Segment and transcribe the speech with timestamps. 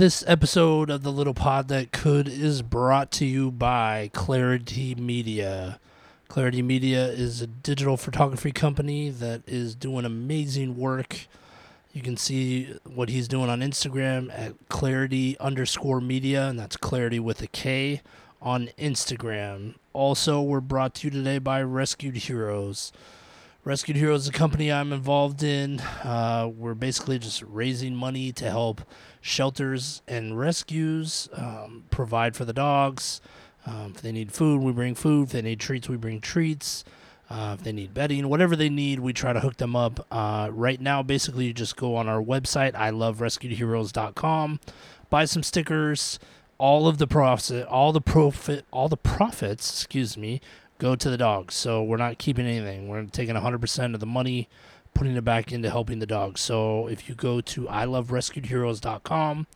[0.00, 5.78] This episode of the Little Pod That Could is brought to you by Clarity Media.
[6.26, 11.26] Clarity Media is a digital photography company that is doing amazing work.
[11.92, 17.20] You can see what he's doing on Instagram at clarity underscore media, and that's clarity
[17.20, 18.00] with a K
[18.40, 19.74] on Instagram.
[19.92, 22.90] Also, we're brought to you today by Rescued Heroes.
[23.62, 25.80] Rescued Heroes is a company I'm involved in.
[25.80, 28.80] Uh, we're basically just raising money to help
[29.20, 33.20] shelters and rescues um, provide for the dogs.
[33.66, 35.24] Um, if they need food, we bring food.
[35.24, 36.84] If they need treats, we bring treats.
[37.28, 40.06] Uh, if they need bedding, whatever they need, we try to hook them up.
[40.10, 44.58] Uh, right now, basically, you just go on our website, iloverescuedheroes.com,
[45.10, 46.18] buy some stickers.
[46.56, 50.42] All of the profit, all the profit, all the profits, excuse me,
[50.80, 51.54] go to the dogs.
[51.54, 52.88] So we're not keeping anything.
[52.88, 54.48] We're taking 100% of the money,
[54.94, 56.40] putting it back into helping the dogs.
[56.40, 59.46] So if you go to iloverescuedheroes.com,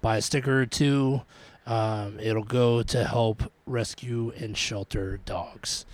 [0.00, 1.22] buy a sticker or two,
[1.66, 5.86] um, it'll go to help rescue and shelter dogs.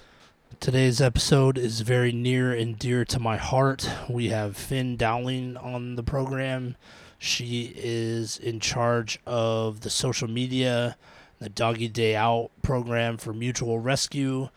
[0.59, 3.89] Today's episode is very near and dear to my heart.
[4.11, 6.77] We have Finn Dowling on the program.
[7.19, 10.97] She is in charge of the social media,
[11.39, 14.49] the Doggy Day Out program for Mutual Rescue,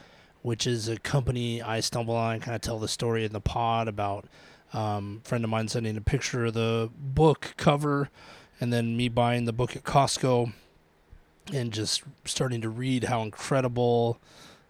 [0.44, 2.39] which is a company I stumble on.
[2.41, 4.25] Kind of tell the story in the pod about
[4.73, 8.09] um, a friend of mine sending a picture of the book cover,
[8.61, 10.53] and then me buying the book at Costco,
[11.52, 14.19] and just starting to read how incredible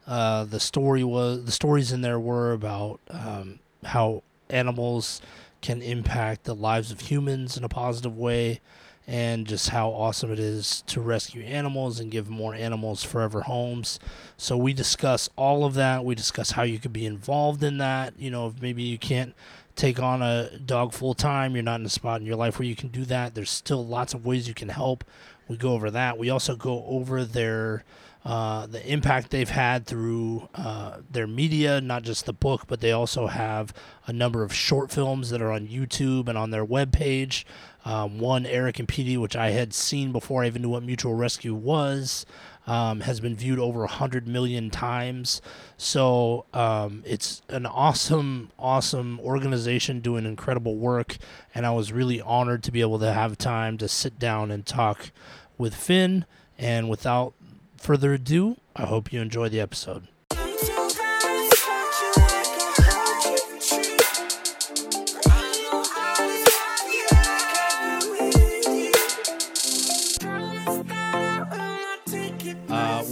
[0.08, 1.44] uh, the story was.
[1.44, 5.22] The stories in there were about um, how animals
[5.62, 8.60] can impact the lives of humans in a positive way
[9.08, 14.00] and just how awesome it is to rescue animals and give more animals forever homes.
[14.38, 16.06] So we discuss all of that.
[16.06, 18.14] We discuss how you could be involved in that.
[18.18, 19.36] You know, if maybe you can't
[19.76, 22.68] take on a dog full time, you're not in a spot in your life where
[22.68, 23.36] you can do that.
[23.36, 25.04] There's still lots of ways you can help.
[25.48, 26.18] We go over that.
[26.18, 27.84] We also go over their
[28.26, 32.94] uh, the impact they've had through uh, their media, not just the book, but they
[32.94, 33.74] also have
[34.08, 37.44] a number of short films that are on YouTube and on their webpage.
[37.86, 41.16] Um, one, Eric and Peety, which I had seen before I even knew what Mutual
[41.16, 42.26] Rescue was,
[42.66, 45.42] um, has been viewed over 100 million times.
[45.78, 51.18] So um, it's an awesome, awesome organization doing incredible work.
[51.54, 54.66] And I was really honored to be able to have time to sit down and
[54.66, 55.12] talk
[55.58, 56.26] with Finn.
[56.58, 57.34] And without
[57.78, 60.08] further ado, I hope you enjoy the episode.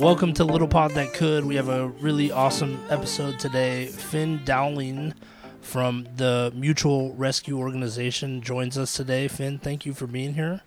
[0.02, 1.46] Welcome to Little Pod That Could.
[1.46, 3.86] We have a really awesome episode today.
[3.86, 5.14] Finn Dowling
[5.62, 9.28] from the Mutual Rescue Organization joins us today.
[9.28, 10.62] Finn, thank you for being here.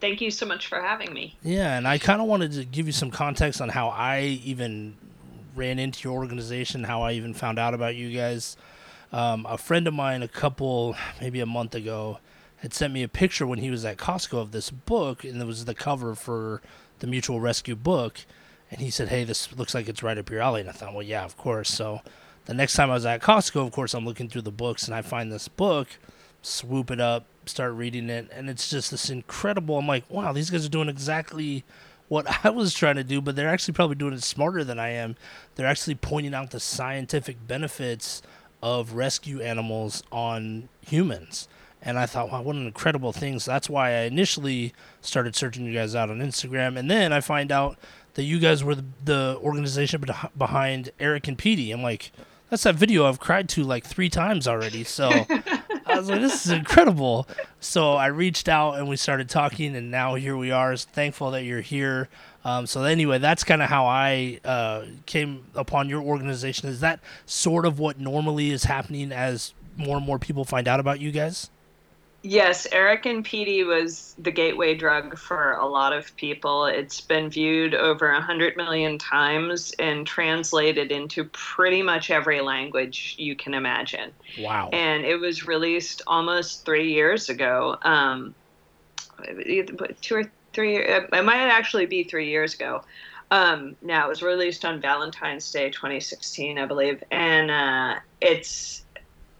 [0.00, 1.36] Thank you so much for having me.
[1.42, 4.96] Yeah, and I kind of wanted to give you some context on how I even
[5.56, 8.56] ran into your organization, how I even found out about you guys.
[9.12, 12.20] Um, a friend of mine, a couple, maybe a month ago,
[12.58, 15.46] had sent me a picture when he was at Costco of this book, and it
[15.46, 16.62] was the cover for
[17.00, 18.24] the Mutual Rescue book.
[18.72, 20.62] And he said, Hey, this looks like it's right up your alley.
[20.62, 21.68] And I thought, Well, yeah, of course.
[21.68, 22.00] So
[22.46, 24.94] the next time I was at Costco, of course, I'm looking through the books and
[24.94, 25.88] I find this book,
[26.40, 29.78] swoop it up, start reading it, and it's just this incredible.
[29.78, 31.64] I'm like, wow, these guys are doing exactly
[32.08, 34.88] what I was trying to do, but they're actually probably doing it smarter than I
[34.88, 35.16] am.
[35.54, 38.22] They're actually pointing out the scientific benefits
[38.62, 41.46] of rescue animals on humans.
[41.84, 43.40] And I thought, wow, what an incredible thing.
[43.40, 46.78] So that's why I initially started searching you guys out on Instagram.
[46.78, 47.76] And then I find out
[48.14, 50.04] that you guys were the, the organization
[50.36, 51.72] behind Eric and Peety.
[51.72, 52.12] I'm like,
[52.50, 54.84] that's that video I've cried to like three times already.
[54.84, 55.08] So
[55.86, 57.26] I was like, this is incredible.
[57.60, 60.76] So I reached out and we started talking, and now here we are.
[60.76, 62.08] Thankful that you're here.
[62.44, 66.68] Um, so anyway, that's kind of how I uh, came upon your organization.
[66.68, 70.80] Is that sort of what normally is happening as more and more people find out
[70.80, 71.50] about you guys?
[72.24, 76.66] Yes, Eric and Peety was the gateway drug for a lot of people.
[76.66, 83.34] It's been viewed over 100 million times and translated into pretty much every language you
[83.34, 84.12] can imagine.
[84.38, 84.70] Wow.
[84.72, 87.76] And it was released almost three years ago.
[87.82, 88.36] Um,
[90.00, 92.84] two or three, it might actually be three years ago.
[93.32, 97.02] Um, now, it was released on Valentine's Day 2016, I believe.
[97.10, 98.84] And uh, it's,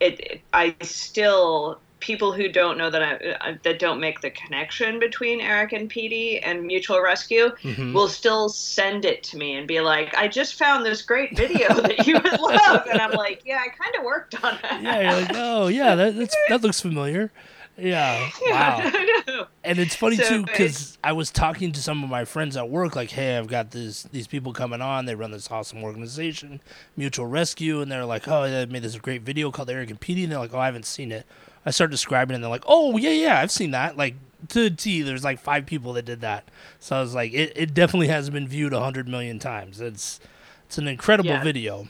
[0.01, 4.99] it, it, I still people who don't know that I, that don't make the connection
[4.99, 7.93] between Eric and Peety and Mutual Rescue mm-hmm.
[7.93, 11.73] will still send it to me and be like, "I just found this great video
[11.81, 14.99] that you would love," and I'm like, "Yeah, I kind of worked on that." Yeah,
[14.99, 17.31] you're like, "Oh, yeah, that that looks familiar."
[17.77, 18.29] Yeah.
[18.45, 19.15] yeah.
[19.25, 19.47] Wow.
[19.63, 22.69] and it's funny So too because I was talking to some of my friends at
[22.69, 25.05] work, like, "Hey, I've got this these people coming on.
[25.05, 26.61] They run this awesome organization,
[26.97, 30.23] Mutual Rescue, and they're like, oh, they made this great video called Eric and Peety,
[30.23, 31.25] and they're like, oh, I haven't seen it.
[31.65, 33.97] I start describing it, and they're like, oh, yeah, yeah, I've seen that.
[33.97, 34.15] Like
[34.49, 36.43] to the T, there's like five people that did that.
[36.79, 39.79] So I was like, it, it definitely has been viewed a hundred million times.
[39.79, 40.19] It's
[40.65, 41.43] it's an incredible Yeah.
[41.43, 41.87] video.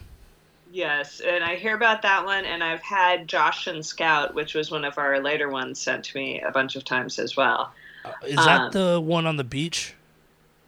[0.71, 4.71] Yes, and I hear about that one, and I've had Josh and Scout, which was
[4.71, 7.71] one of our later ones, sent to me a bunch of times as well.
[8.03, 9.93] Uh, is that Um, the one on the beach?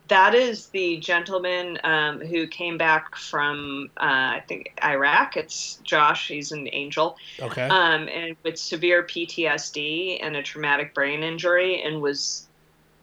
[0.08, 4.04] That is the gentleman um, who came back from, uh,
[4.38, 5.36] I think, Iraq.
[5.36, 6.28] It's Josh.
[6.28, 7.64] He's an angel, Okay.
[7.64, 12.48] um, and with severe PTSD and a traumatic brain injury, and was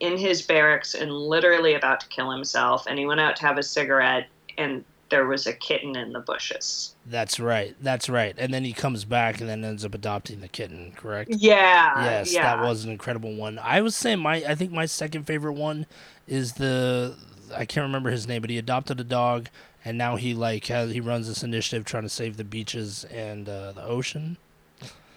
[0.01, 2.87] in his barracks and literally about to kill himself.
[2.87, 6.21] And he went out to have a cigarette, and there was a kitten in the
[6.21, 6.95] bushes.
[7.05, 7.77] That's right.
[7.81, 8.35] That's right.
[8.39, 11.31] And then he comes back and then ends up adopting the kitten, correct?
[11.31, 12.03] Yeah.
[12.03, 12.57] yes, yeah.
[12.57, 13.59] that was an incredible one.
[13.59, 15.87] I was saying my I think my second favorite one
[16.27, 17.17] is the
[17.55, 19.49] I can't remember his name, but he adopted a dog
[19.85, 23.49] and now he like has he runs this initiative trying to save the beaches and
[23.49, 24.37] uh, the ocean.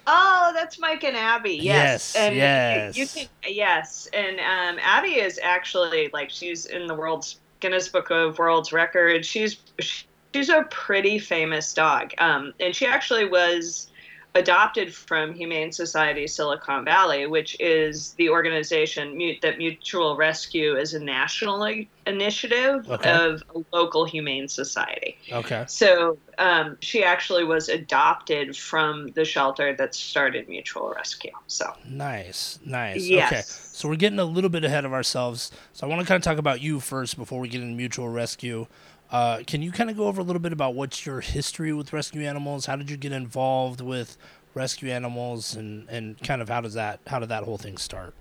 [0.08, 1.54] Oh, that's Mike and Abby.
[1.54, 2.14] Yes.
[2.14, 2.96] Yes, and yes.
[2.96, 8.10] You can, yes, and um, Abby is actually like she's in the world's Guinness Book
[8.10, 9.26] of World's Records.
[9.26, 13.88] She's she's a pretty famous dog, um, and she actually was
[14.36, 21.00] adopted from Humane Society Silicon Valley, which is the organization that Mutual Rescue is a
[21.00, 21.66] national
[22.06, 23.10] initiative Okay.
[23.10, 25.16] of a local humane society.
[25.32, 25.64] Okay.
[25.66, 31.32] So um, she actually was adopted from the shelter that started Mutual Rescue.
[31.46, 32.58] So Nice.
[32.64, 33.10] Nice.
[33.10, 33.42] Okay.
[33.44, 35.50] So we're getting a little bit ahead of ourselves.
[35.72, 38.08] So I want to kind of talk about you first before we get into mutual
[38.08, 38.66] rescue.
[39.10, 41.92] Uh, can you kind of go over a little bit about what's your history with
[41.92, 42.66] rescue animals?
[42.66, 44.16] How did you get involved with
[44.54, 48.14] rescue animals, and, and kind of how does that how did that whole thing start?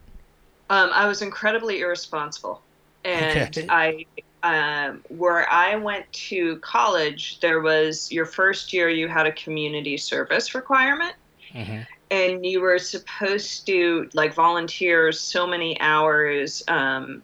[0.69, 2.65] um, I was incredibly irresponsible,
[3.03, 3.69] and Okay.
[3.69, 4.05] I.
[4.43, 9.97] Um, where I went to college, there was your first year you had a community
[9.97, 11.15] service requirement,
[11.53, 11.81] Mm-hmm.
[12.11, 17.23] and you were supposed to like volunteer so many hours um,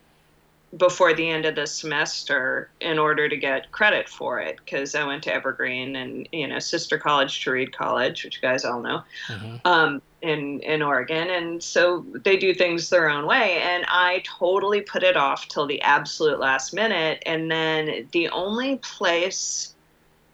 [0.78, 5.04] before the end of the semester in order to get credit for it because i
[5.04, 8.82] went to evergreen and you know sister college to reed college which you guys all
[8.82, 9.56] know Mm-hmm.
[9.66, 11.30] um, in in oregon.
[11.30, 13.62] And so they do things their own way.
[13.62, 17.22] And i totally put it off till the absolute last minute.
[17.26, 19.74] And then the only place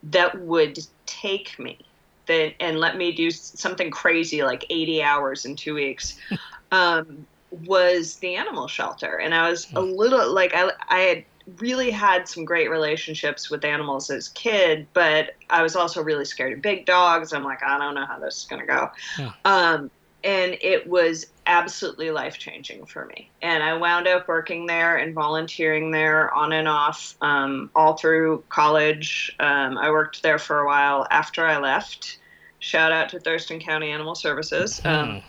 [0.03, 1.79] that would take me
[2.27, 6.17] that and let me do something crazy like 80 hours in two weeks
[6.71, 7.25] um,
[7.65, 9.17] was the animal shelter.
[9.19, 11.23] And i was a little like I, I had
[11.59, 16.25] really had some great relationships with animals as a kid but i was also really
[16.25, 17.31] scared of big dogs.
[17.31, 18.91] I'm like i don't know how this is going to go.
[19.15, 19.27] Hmm.
[19.45, 19.91] um,
[20.23, 23.29] and it was absolutely life changing for me.
[23.41, 28.43] And i wound up working there and volunteering there on and off um, all through
[28.49, 29.33] college.
[29.39, 32.19] Um, i worked there for a while after i left.
[32.59, 34.81] Shout out to thurston county animal services.
[34.83, 35.21] Um,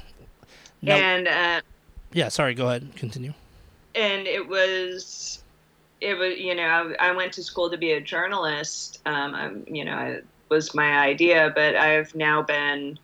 [0.82, 1.60] Now- and uh,
[2.12, 2.54] yeah, sorry.
[2.54, 2.82] Go ahead.
[2.82, 3.34] And continue.
[3.94, 5.42] and it was
[6.00, 9.64] it was you know I, I went to school to be a journalist um I'm,
[9.66, 12.98] you know it was my idea but i've now been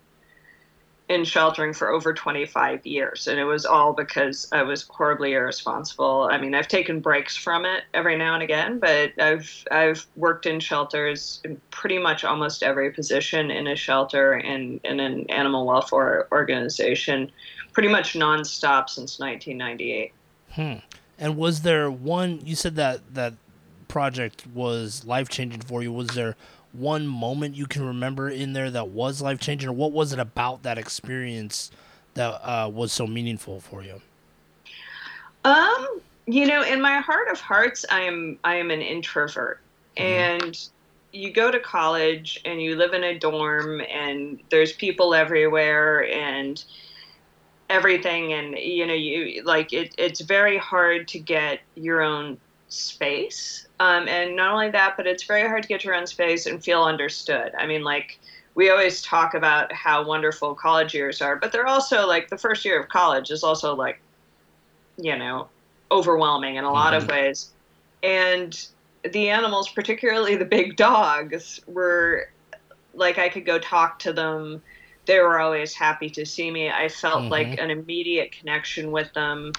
[1.08, 6.28] in sheltering for over 25 years and it was all because i was horribly irresponsible
[6.30, 10.46] i mean i've taken breaks from it every now and again but i've i've worked
[10.46, 15.66] in shelters in pretty much almost every position in a shelter and in an animal
[15.66, 17.30] welfare organization
[17.74, 20.12] pretty much nonstop since 1998
[20.54, 20.74] Hmm.
[21.18, 22.40] And was there one?
[22.44, 23.34] You said that that
[23.88, 25.92] project was life changing for you.
[25.92, 26.36] Was there
[26.72, 30.18] one moment you can remember in there that was life changing, or what was it
[30.18, 31.70] about that experience
[32.14, 34.00] that uh, was so meaningful for you?
[35.44, 39.60] Um, you know, in my heart of hearts, I am I am an introvert,
[39.96, 40.58] and
[41.12, 46.64] you go to college and you live in a dorm, and there's people everywhere, and
[47.70, 49.94] everything, and you know, you like it.
[49.98, 55.24] It's very hard to get your own space, um, and not only that, but it's
[55.24, 57.52] very hard to get your own space and feel understood.
[57.58, 58.18] I mean, like
[58.54, 62.64] we always talk about how wonderful college years are, but they're also like the first
[62.64, 64.00] year of college is also like
[64.96, 65.48] you know,
[65.90, 67.50] overwhelming in a lot of ways.
[68.02, 68.66] And
[69.02, 72.28] the animals, particularly the big dogs, were
[72.94, 74.62] like I could go talk to them.
[75.06, 76.70] They were always happy to see me.
[76.70, 77.30] I felt Mhm.
[77.30, 79.52] like an immediate connection with them.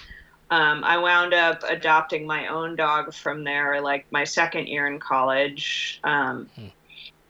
[0.50, 4.98] Um, I wound up adopting my own dog from there, like my second year in
[5.00, 6.00] college.
[6.04, 6.66] Um, Hmm.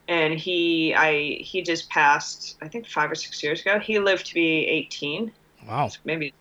[0.09, 3.79] And he, I, he just passed, I think five or six years ago.
[3.79, 5.33] He lived to be 18
[5.67, 5.91] Wow.
[6.05, 6.33] maybe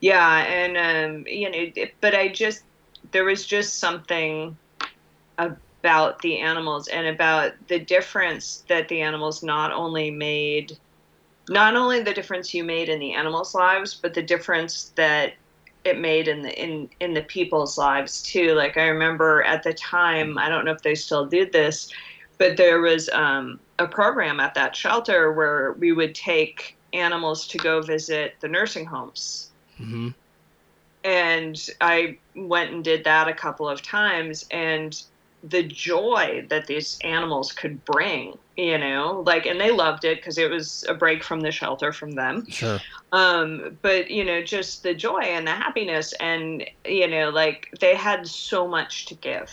[0.00, 2.64] Yeah, and um, you know, it- but I just
[3.12, 4.56] there was just something
[5.38, 10.76] about the animals and about the difference that the animals not only made
[11.48, 15.34] not only the difference you made in the animals' lives, but the difference that
[15.84, 18.54] it made in the in in the people's lives too.
[18.54, 21.88] Like I remember at the time, I don't know if they still do this,
[22.38, 27.58] but there was um, a program at that shelter where we would take animals to
[27.58, 29.52] go visit the nursing homes.
[29.76, 30.08] hmm
[31.04, 34.94] And I went and did that a couple of times, and
[35.42, 40.36] the joy that these animals could bring, you know, like, and they loved it because
[40.36, 42.78] it was a break from the shelter from them Sure.
[43.12, 47.94] um but you know just the joy and the happiness and you know like they
[47.94, 49.50] had so much to give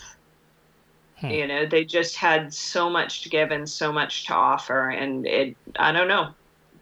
[1.20, 1.30] Hmm.
[1.30, 5.26] you know they just had so much to give and so much to offer and
[5.26, 6.34] it i don't know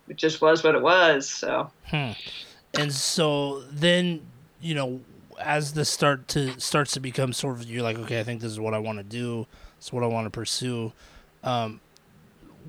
[0.08, 2.10] it just was what it was so Hmm.
[2.76, 4.26] And so then,
[4.60, 5.00] you know,
[5.40, 8.52] as this start to starts to become sort of, you're like, okay, I think this
[8.52, 9.46] is what I want to do.
[9.78, 10.92] It's what I want to pursue.
[11.42, 11.80] Um,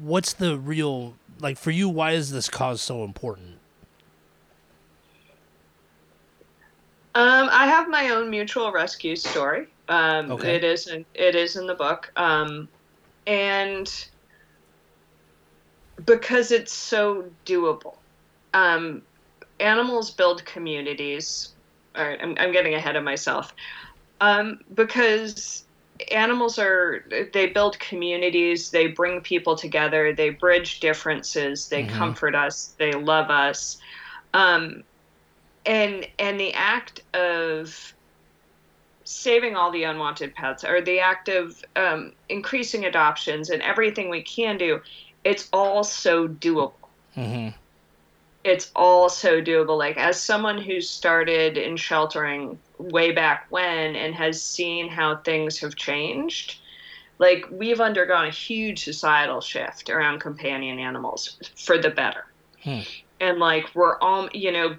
[0.02, 1.90] what's the real like for you?
[1.90, 3.60] Why is this cause so important?
[7.16, 9.68] Um, I have my own mutual rescue story.
[9.88, 10.56] Um, Okay.
[10.56, 12.68] It is in, it is in the book, um,
[13.26, 13.90] and
[16.06, 17.96] because it's so doable,
[18.54, 19.02] um,
[19.60, 21.55] animals build communities.
[21.96, 23.54] All right, I'm, I'm getting ahead of myself.
[24.22, 25.66] Um, because
[26.12, 31.90] animals are they build communities, they bring people together, they bridge differences, they Mhm.
[31.90, 33.78] comfort us, they love us.
[34.34, 34.84] Um,
[35.66, 37.76] and and the act of
[39.06, 44.24] saving all the unwanted pets or the act of um, increasing adoptions and everything we
[44.24, 44.80] can do
[45.24, 46.74] it's all so doable
[47.16, 47.50] hmm
[48.46, 54.14] it's all so doable like as someone who started in sheltering way back when and
[54.14, 56.60] has seen how things have changed
[57.18, 62.26] like we've undergone a huge societal shift around companion animals for the better
[62.64, 62.82] Hmm.
[63.20, 64.78] and like we're all you know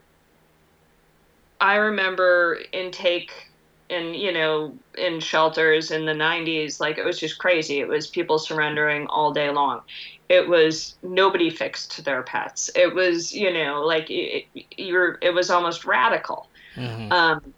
[1.60, 3.45] i remember intake
[3.88, 7.80] in you know in shelters in the 90s like it was just crazy.
[7.80, 9.80] It was people surrendering all day long.
[10.28, 12.70] It was nobody fixed their pets.
[12.74, 16.48] It was you know like it, you're it was almost radical.
[16.74, 17.54] Hmm um,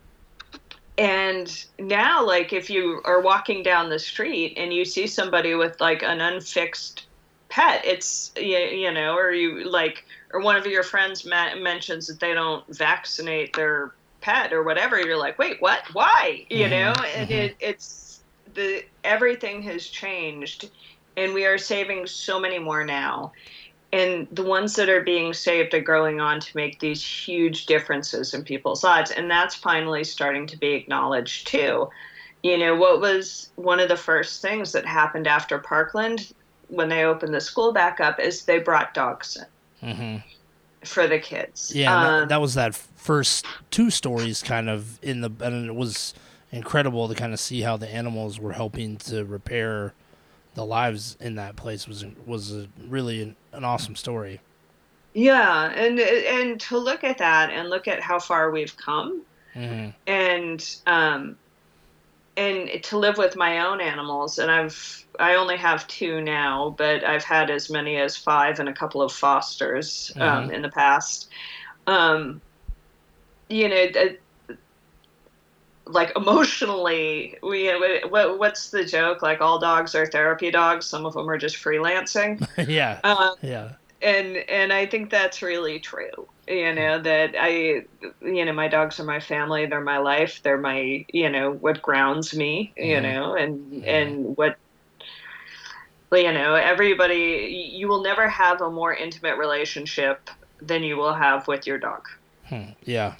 [0.98, 5.80] and now, like, if you are walking down the street and you see somebody with
[5.80, 7.06] like an unfixed
[7.48, 12.08] pet, it's you, you know, or you like, or one of your friends ma- mentions
[12.08, 15.82] that they don't vaccinate their pet or whatever, you're like, wait, what?
[15.92, 16.46] Why?
[16.50, 17.30] You Mhm, know, and mhm.
[17.30, 18.22] it, it's
[18.54, 20.70] the everything has changed,
[21.16, 23.32] and we are saving so many more now
[23.92, 28.34] and the ones that are being saved are growing on to make these huge differences
[28.34, 31.88] in people's lives and that's finally starting to be acknowledged too
[32.42, 36.20] you know what was one of the first things that happened after parkland
[36.68, 39.36] when they opened the school back up is they brought dogs
[39.82, 40.16] in hmm
[40.84, 45.02] for the kids Yeah, and that, Um, that was that first two stories kind of
[45.02, 46.14] in the, and it was
[46.50, 49.94] incredible to kind of see how the animals were helping to repair
[50.54, 54.40] the lives in that place was was a, really an, an awesome story.
[55.14, 59.88] yeah and and to look at that and look at how far we've come hmm
[60.06, 61.38] and um
[62.38, 64.78] and to live with my own animals and i've
[65.18, 69.02] i only have two now but i've had as many as five and a couple
[69.02, 70.54] of fosters um, Mhm.
[70.54, 71.28] in the past.
[71.86, 72.40] Um
[73.48, 74.20] you know th-
[75.86, 77.68] like emotionally we
[78.08, 79.22] what, what's the joke?
[79.22, 80.86] Like all dogs are therapy dogs.
[80.86, 82.46] Some of them are just freelancing.
[82.68, 86.28] Yeah, um, yeah, and and I think that's really true.
[86.46, 87.82] You know that I,
[88.22, 89.66] you know, my dogs are my family.
[89.66, 90.40] They're my life.
[90.42, 92.72] They're my, you know, what grounds me.
[92.76, 93.02] You Mhm.
[93.02, 93.88] know, and Mhm.
[93.88, 94.56] and what,
[96.12, 97.72] you know, everybody.
[97.74, 102.02] You will never have a more intimate relationship than you will have with your dog.
[102.44, 103.14] Hmm, yeah.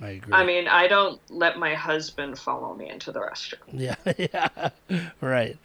[0.00, 0.34] I agree.
[0.34, 3.78] I mean, I don't let my husband follow me into the restroom.
[3.78, 4.70] yeah, yeah,
[5.20, 5.56] right,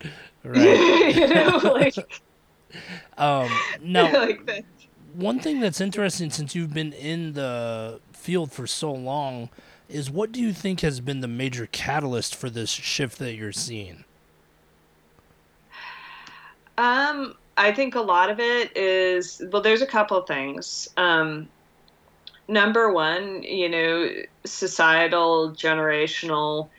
[0.43, 0.79] right.
[1.15, 1.95] you know, like,
[3.17, 3.49] Um,
[3.81, 4.65] now, like
[5.13, 9.49] one thing that's interesting since you've been in the field for so long
[9.89, 13.51] is what do you think has been the major catalyst for this shift that you're
[13.51, 14.03] seeing?
[16.77, 20.87] Um, I think a lot of it is well, there's a couple things.
[20.97, 21.47] Um,
[22.47, 24.09] number one, you know,
[24.45, 26.69] societal, generational,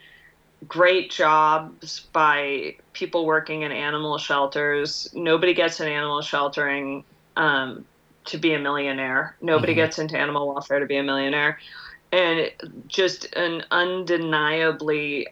[0.67, 5.09] great jobs by people working in animal shelters.
[5.15, 7.05] Nobody gets in animal sheltering
[7.37, 7.87] um,
[8.27, 9.37] to be a millionaire.
[9.41, 9.77] Nobody Mhm.
[9.77, 11.59] gets into animal welfare to be a millionaire.
[12.11, 12.51] and
[12.87, 15.27] just an undeniably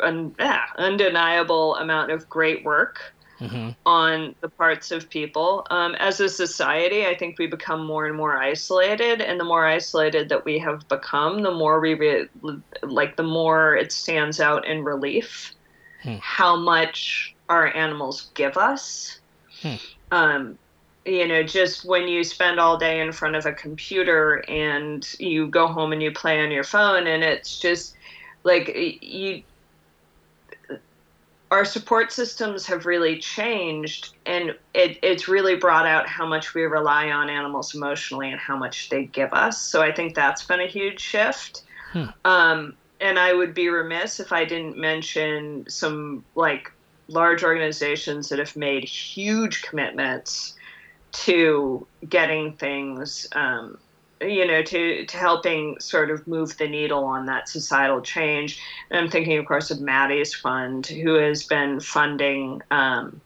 [0.00, 3.00] un, yeah, undeniable amount of great work
[3.40, 3.70] mm-hmm.
[3.84, 5.66] on the parts of people.
[5.70, 9.66] Um, as a society, I think we become more and more isolated, and the more
[9.66, 12.28] isolated that we have become, the more we re-
[12.82, 15.54] like the more it stands out in relief
[16.02, 16.16] hmm.
[16.20, 19.20] how much our animals give us.
[19.62, 19.74] Hmm.
[20.10, 20.58] Um,
[21.04, 25.46] you know, just when you spend all day in front of a computer and you
[25.46, 27.94] go home and you play on your phone, and it's just
[28.42, 29.42] like you
[31.50, 36.62] our support systems have really changed and it, it's really brought out how much we
[36.62, 40.60] rely on animals emotionally and how much they give us so i think that's been
[40.60, 41.62] a huge shift
[41.92, 42.04] hmm.
[42.24, 46.72] um, and i would be remiss if i didn't mention some like
[47.08, 50.54] large organizations that have made huge commitments
[51.12, 53.78] to getting things um,
[54.20, 58.60] you know, to, to helping sort of move the needle on that societal change.
[58.90, 63.20] And I'm thinking, of course, of Maddie's Fund, who has been funding um,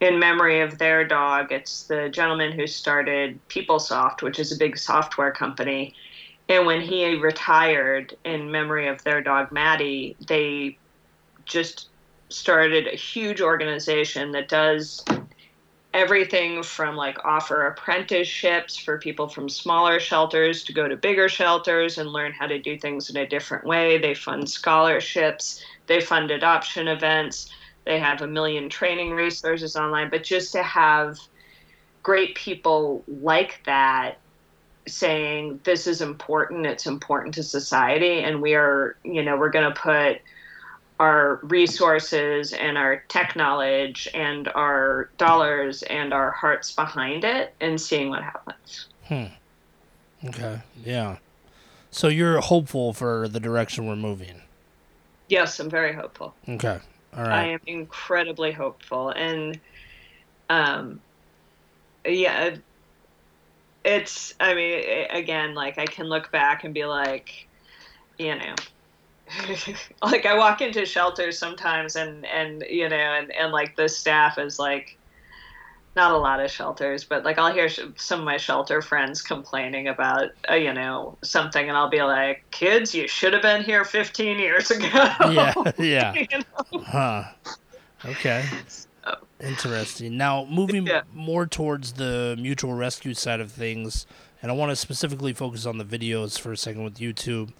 [0.00, 1.52] in memory of their dog.
[1.52, 5.94] It's the gentleman who started PeopleSoft, which is a big software company.
[6.48, 10.78] And when he retired in memory of their dog, Maddie, they
[11.44, 11.88] just
[12.30, 15.04] started a huge organization that does
[15.94, 21.98] everything from like offer apprenticeships for people from smaller shelters to go to bigger shelters
[21.98, 23.98] and learn how to do things in a different way.
[23.98, 27.50] They fund scholarships, they fund adoption events,
[27.84, 31.18] they have a million training resources online, but just to have
[32.02, 34.18] great people like that
[34.86, 38.20] saying this is important, it's important to society.
[38.20, 40.20] And we are, you know, we're going to put
[40.98, 47.80] our resources and our tech knowledge and our dollars and our hearts behind it and
[47.80, 48.88] seeing what happens.
[49.04, 49.24] Hmm.
[50.24, 50.60] Okay.
[50.84, 51.16] Yeah.
[51.90, 54.42] So you're hopeful for the direction we're moving.
[55.28, 56.34] Yes, I'm very hopeful.
[56.48, 56.78] Okay.
[57.16, 57.32] All right.
[57.32, 59.58] I am incredibly hopeful and
[60.50, 61.00] um
[62.04, 62.56] yeah,
[63.84, 67.46] it's I mean again like I can look back and be like
[68.18, 68.54] you know
[70.02, 74.38] like I walk into shelters sometimes and and you know and and like the staff
[74.38, 74.98] is like
[75.98, 79.20] not a lot of shelters, but like I'll hear sh- some of my shelter friends
[79.20, 83.64] complaining about uh, you know something, and I'll be like, "Kids, you should have been
[83.64, 84.86] here 15 years ago."
[85.30, 86.14] Yeah, yeah.
[86.14, 86.80] you know?
[86.84, 87.24] Huh.
[88.04, 88.44] Okay.
[88.68, 88.86] So.
[89.40, 90.16] Interesting.
[90.16, 91.02] Now, moving yeah.
[91.12, 94.06] more towards the mutual rescue side of things,
[94.40, 97.52] and I want to specifically focus on the videos for a second with YouTube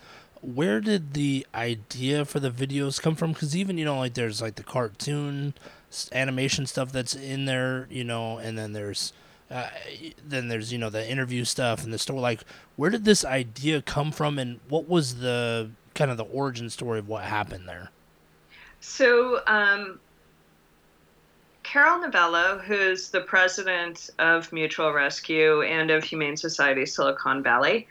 [0.43, 3.33] where did the idea for the videos come from?
[3.33, 5.55] Because even you know, like there's like the cartoon
[6.13, 9.13] animation stuff that's in there, you know, and then there's
[9.51, 9.69] uh,
[10.27, 12.21] then there's you know the interview stuff and the story.
[12.21, 12.43] Like,
[12.77, 16.99] where did this idea come from, and what was the kind of the origin story
[16.99, 17.91] of what happened there?
[18.81, 19.99] So, um,
[21.63, 27.89] Carol Novello, who's the president of Mutual Rescue and of Humane Society Silicon Valley,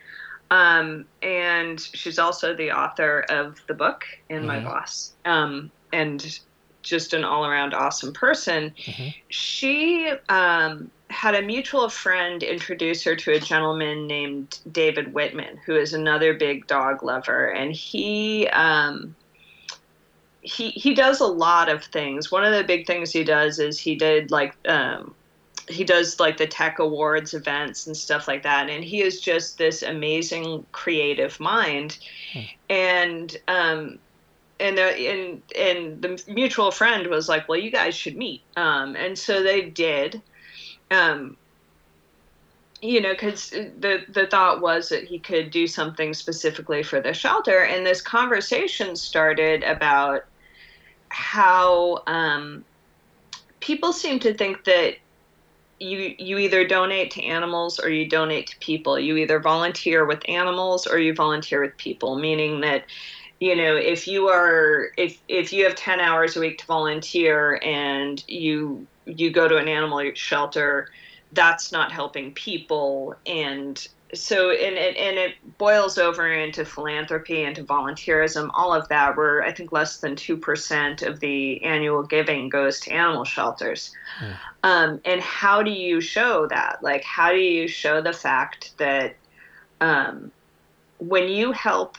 [0.52, 4.48] um, and she's also the author of the book and mm-hmm.
[4.48, 6.40] my boss um, and
[6.84, 9.10] just an all-around awesome person mm-hmm.
[9.30, 15.76] she um, had a mutual friend introduce her to a gentleman named david whitman who
[15.76, 19.16] is another big dog lover and he um,
[20.42, 23.78] he he does a lot of things one of the big things he does is
[23.78, 25.14] he did like um,
[25.70, 29.58] he does like the tech awards events and stuff like that and he is just
[29.58, 31.98] this amazing creative mind.
[32.34, 32.42] Hmm.
[32.70, 34.00] and um
[34.60, 38.42] and the and and the mutual friend was like well you guys should meet.
[38.56, 40.22] Um and so they did.
[40.92, 41.38] Um
[42.82, 47.14] you know because the the thought was that he could do something specifically for the
[47.14, 50.26] shelter and this conversation started about
[51.10, 52.64] how um
[53.60, 54.96] people seem to think that
[55.80, 59.00] you you either donate to animals or you donate to people.
[59.00, 62.86] You either volunteer with animals or you volunteer with people, meaning that
[63.40, 67.60] you know if you are if if you have 10 hours a week to volunteer
[67.64, 70.88] and you you go to an animal shelter
[71.34, 73.16] that's not helping people.
[73.26, 79.18] And so and it and it boils over into philanthropy into volunteerism all of that
[79.18, 83.94] where i think less than 2% of the annual giving goes to animal shelters.
[84.20, 84.32] Hmm.
[84.64, 86.82] um, and how do you show that?
[86.82, 89.18] Like how do you show the fact that
[89.82, 90.32] um,
[91.00, 91.98] when you help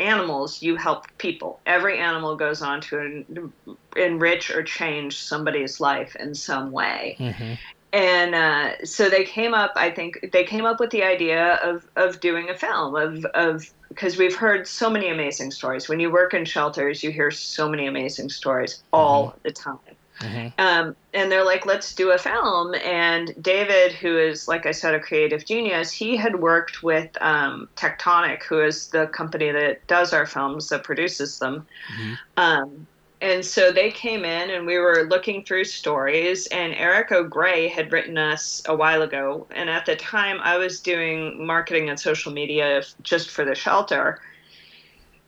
[0.00, 1.60] animals you help people.
[1.66, 3.52] Every animal goes on to en-
[3.96, 7.16] enrich or change somebody's life in some way.
[7.18, 7.54] Mm-hmm.
[7.92, 9.72] And uh, so they came up.
[9.76, 13.70] I think they came up with the idea of of doing a film of of
[13.88, 15.88] because we've heard so many amazing stories.
[15.88, 19.78] When you work in shelters, you hear so many amazing stories all the time.
[20.20, 20.60] Mm-hmm.
[20.60, 22.74] Um, and they're like, let's do a film.
[22.84, 27.68] And David, who is, like I said, a creative genius, he had worked with um,
[27.76, 31.66] Tectonic, who is the company that does our films, that produces them.
[31.96, 32.18] Mhm.
[32.36, 32.86] Um,
[33.20, 37.92] and so they came in and we were looking through stories and eric O'Grey had
[37.92, 39.46] written us a while ago.
[39.50, 44.20] And at the time i was doing marketing and social media just for the shelter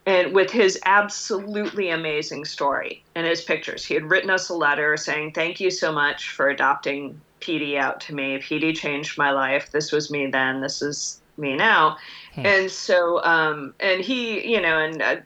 [0.07, 3.85] and with his absolutely amazing story and his pictures.
[3.85, 8.01] He had written us a letter saying thank you so much for adopting Peety out
[8.03, 8.39] to me.
[8.39, 9.71] Peety changed my life.
[9.73, 10.61] This was me then.
[10.61, 11.97] This is me now.
[12.35, 12.47] Hmm.
[12.47, 15.17] and so um and he you know and uh,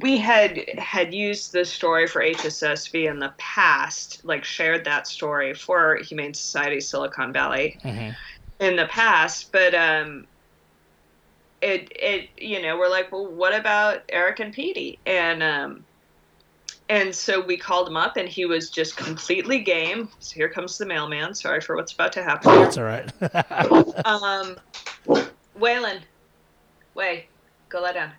[0.00, 5.54] we had had used this story for HSSV in the past, like shared that story
[5.54, 8.14] for Humane Society Silicon Valley Mhm.
[8.60, 10.26] in the past, but um,
[11.60, 14.98] it it you know we're like, well, what about Eric and Peety?
[15.06, 15.84] And um,
[16.88, 20.08] and so we called him up, and he was just completely game.
[20.18, 21.34] So here comes the mailman.
[21.34, 22.52] Sorry for what's about to happen.
[22.52, 23.10] That's all right.
[24.04, 24.56] Um,
[25.58, 26.00] Waylon,
[26.94, 27.28] Way,
[27.68, 28.12] go lie down.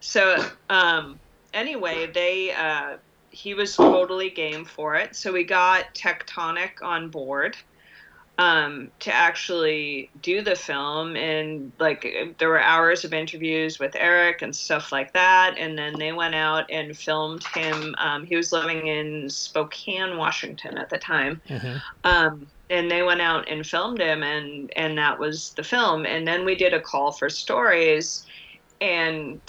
[0.00, 0.36] So,
[0.68, 1.20] um,
[1.52, 2.98] anyway, they uh,
[3.30, 5.16] he was totally game for it.
[5.16, 7.56] So we got Tectonic on board
[8.38, 14.42] um, to actually do the film, and like there were hours of interviews with Eric
[14.42, 15.56] and stuff like that.
[15.58, 17.94] And then they went out and filmed him.
[17.98, 21.82] Um, he was living in Spokane, Washington at the time Mhm.
[22.04, 26.26] um, and they went out and filmed him and and that was the film and
[26.28, 28.24] then we did a call for stories
[28.80, 29.40] and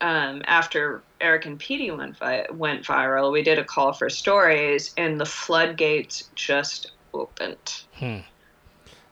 [0.00, 4.92] um, after Eric and Peety went vi- went viral we did a call for stories
[4.96, 8.18] and the floodgates just opened Hmm.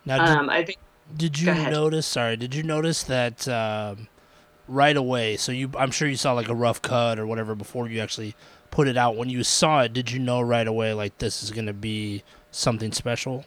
[0.04, 0.78] Now, did, um, I think
[1.14, 2.06] did you notice?
[2.06, 4.08] Sorry, did you notice that um,
[4.68, 5.36] right away?
[5.36, 8.34] So you, I'm sure you saw like a rough cut or whatever before you actually
[8.70, 9.16] put it out.
[9.16, 12.92] When you saw it, did you know right away like this is gonna be something
[12.92, 13.44] special?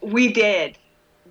[0.00, 0.78] We did.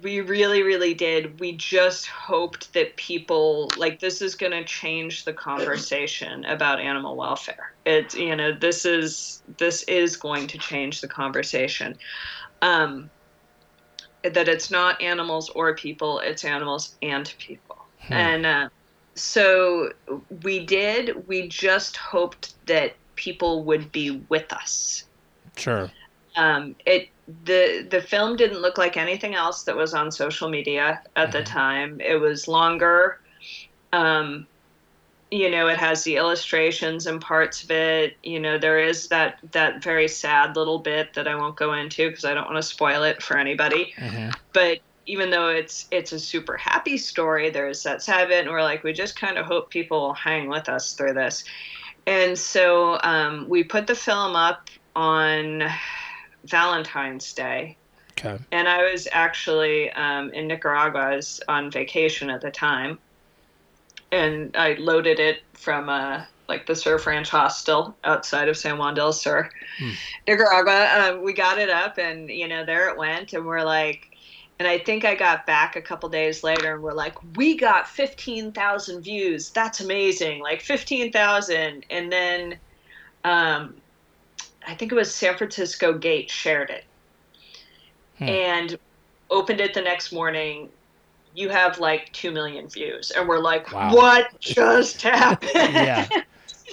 [0.03, 1.39] We really, really did.
[1.39, 7.15] We just hoped that people like this is going to change the conversation about animal
[7.15, 7.71] welfare.
[7.85, 11.97] It's you know this is this is going to change the conversation.
[12.61, 13.09] Um,
[14.23, 17.77] that it's not animals or people; it's animals and people.
[17.99, 18.13] Hmm.
[18.13, 18.69] And uh,
[19.15, 19.91] so
[20.43, 21.27] we did.
[21.27, 25.05] We just hoped that people would be with us
[25.57, 25.91] Sure.
[26.35, 31.01] um, it the the film didn't look like anything else that was on social media
[31.15, 31.45] at the Mhm.
[31.45, 32.01] time.
[32.01, 33.19] It was longer.
[33.93, 34.47] Um,
[35.31, 38.17] you know, it has the illustrations and parts of it.
[38.23, 42.09] You know, there is that that very sad little bit that I won't go into
[42.09, 43.93] because I don't want to spoil it for anybody.
[43.97, 48.51] hmm But even though it's it's a super happy story, there's that sad bit, and
[48.51, 51.43] we're like, we just kind of hope people will hang with us through this.
[52.05, 55.63] And so um, we put the film up on
[56.45, 57.77] Valentine's Day,
[58.19, 58.37] Okay.
[58.51, 60.99] and I was actually um, in Nicaragua.
[61.01, 62.99] I was on vacation at the time,
[64.11, 68.93] and I loaded it from uh, like the Surf Ranch Hostel outside of San Juan
[68.93, 69.89] del Sur, Hmm.
[70.27, 71.11] Nicaragua.
[71.15, 74.09] Um, we got it up, and you know there it went, and we're like.
[74.59, 77.87] And I think I got back a couple days later, and we're like, "We got
[77.89, 79.49] fifteen thousand views.
[79.51, 80.41] That's amazing!
[80.41, 81.85] Like fifteen thousand.
[81.89, 82.59] And then,
[83.23, 83.81] um,
[84.67, 86.85] I think it was San Francisco Gate shared it,
[88.19, 88.29] Hmm.
[88.29, 88.79] and
[89.29, 90.69] opened it the next morning.
[91.35, 93.93] You have like two million views, and we're like, Wow.
[93.95, 96.07] "What just happened?" Yeah.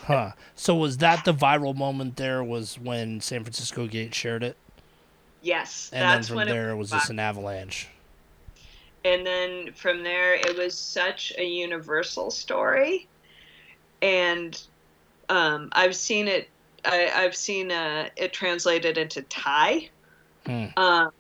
[0.04, 0.32] Huh.
[0.54, 2.16] So was that the viral moment?
[2.16, 4.56] There was when San Francisco Gate shared it,
[5.42, 7.00] yes, and that's then when from there it was back.
[7.00, 7.88] just an avalanche.
[9.04, 13.06] and then from there it was such a universal story
[14.02, 14.62] and
[15.28, 16.48] um, i've seen it
[16.84, 19.88] I, i've seen uh, it translated into thai.
[20.46, 20.66] Hmm.
[20.76, 21.10] um,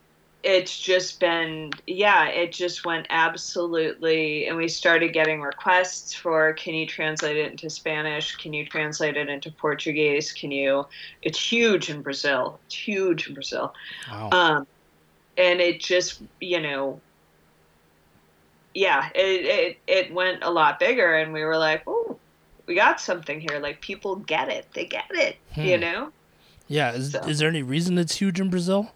[0.42, 6.74] it's just been yeah it just went absolutely and we started getting requests for can
[6.74, 8.36] you translate it into spanish?
[8.36, 10.32] Can you translate it into portuguese?
[10.32, 10.86] Can you
[11.22, 12.58] it's huge in brazil.
[12.66, 13.74] It's huge in brazil.
[14.10, 14.30] Wow.
[14.32, 14.66] um,
[15.36, 17.00] and it just you know
[18.74, 22.18] yeah it, it it went a lot bigger and we were like oh
[22.66, 25.80] we got something here like people get it they get it you Hmm.
[25.80, 26.12] know
[26.68, 26.92] yeah.
[26.92, 28.92] Is, so- is there any reason it's huge in Brazil?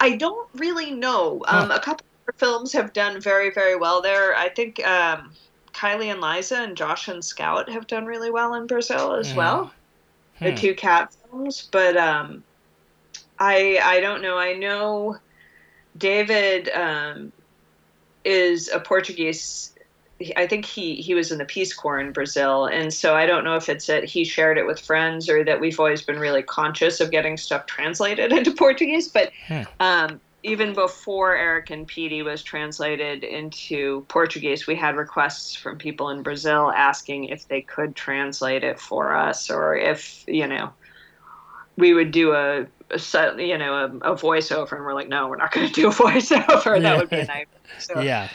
[0.00, 1.58] i don't really know Huh.
[1.62, 5.32] um, a couple of films have done very very well there i think um,
[5.72, 9.36] kylie and liza and josh and scout have done really well in brazil as Mhm.
[9.36, 9.72] well
[10.40, 10.56] the Hmm.
[10.56, 12.42] two cat films, but um,
[13.38, 14.36] I I don't know.
[14.36, 15.16] I know
[15.96, 17.32] David um,
[18.24, 19.73] is a Portuguese.
[20.36, 23.44] I think he he was in the Peace Corps in Brazil, and so I don't
[23.44, 26.42] know if it's that he shared it with friends or that we've always been really
[26.42, 29.08] conscious of getting stuff translated into Portuguese.
[29.08, 29.62] But Hmm.
[29.80, 36.10] um, even before Eric and Peety was translated into Portuguese, we had requests from people
[36.10, 40.70] in Brazil asking if they could translate it for us, or if you know
[41.76, 45.36] we would do a, a you know, a, a voiceover, and we're like, no, we're
[45.36, 46.80] not going to do a voiceover.
[46.80, 47.46] That would be a nightmare.
[47.78, 48.28] So, Yeah.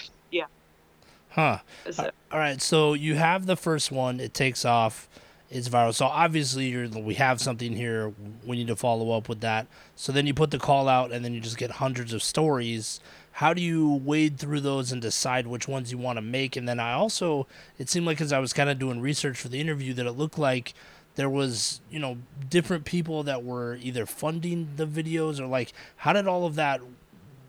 [1.30, 1.60] Huh.
[1.92, 4.20] so- uh, All right, so you have the first one.
[4.20, 5.08] It takes off.
[5.52, 5.94] It's viral.
[5.96, 8.14] So obviously, you're, we have something here.
[8.46, 9.66] We need to follow up with that.
[9.96, 13.00] So then you put the call out, and then you just get hundreds of stories.
[13.34, 16.56] How do you wade through those and decide which ones you want to make?
[16.56, 17.48] And then I also,
[17.80, 20.12] it seemed like as I was kind of doing research for the interview, that it
[20.12, 20.74] looked like
[21.16, 22.18] there was, you know,
[22.50, 26.82] different people that were either funding the videos or like, how did all of that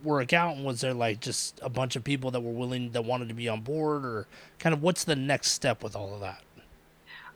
[0.03, 3.05] work out and was there like just a bunch of people that were willing that
[3.05, 4.27] wanted to be on board or
[4.59, 6.43] kind of what's the next step with all of that?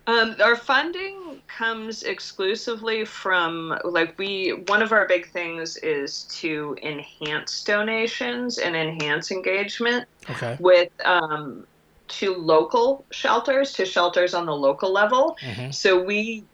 [0.06, 6.76] Um, our funding comes exclusively from like we one of our big things is to
[6.82, 10.58] enhance donations and enhance engagement okay.
[10.60, 11.66] with um,
[12.08, 15.36] to local shelters to shelters on the local level.
[15.42, 16.44] hmm So we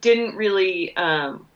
[0.00, 1.46] didn't really um,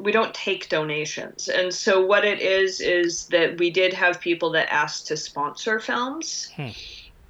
[0.00, 4.50] we don't take donations, and so what it is is that we did have people
[4.50, 6.68] that asked to sponsor films, Hmm.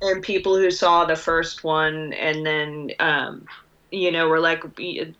[0.02, 2.92] and people who saw the first one and then.
[2.98, 3.46] Um,
[3.92, 4.62] you know, we're like,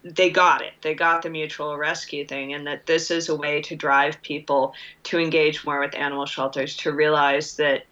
[0.05, 0.75] they got it.
[0.81, 4.75] They got the mutual rescue thing, and that this is a way to drive people
[5.03, 7.83] to engage more with animal shelters, to realize that,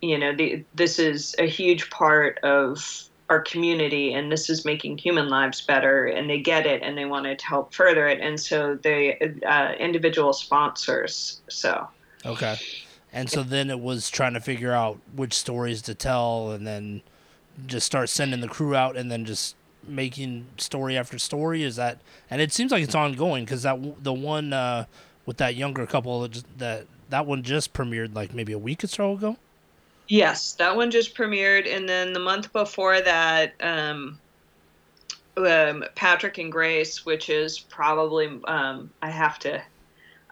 [0.00, 4.98] you know, the, this is a huge part of our community and this is making
[4.98, 8.38] human lives better and they get it and they wanted to help further it and
[8.38, 11.88] so they uh, individual sponsors so.
[12.24, 12.56] Okay.
[13.12, 17.02] And so then it was trying to figure out which stories to tell and then
[17.66, 21.62] just start sending the crew out and then just making story after story?
[21.62, 21.98] Is that
[22.30, 24.84] and it seems like it's ongoing because that the one uh
[25.24, 29.12] with that younger couple that that one just premiered like maybe a week or so
[29.12, 29.36] ago
[30.08, 34.18] yes that one just premiered and then the month before that um,
[35.36, 39.62] um, patrick and grace which is probably um, i have to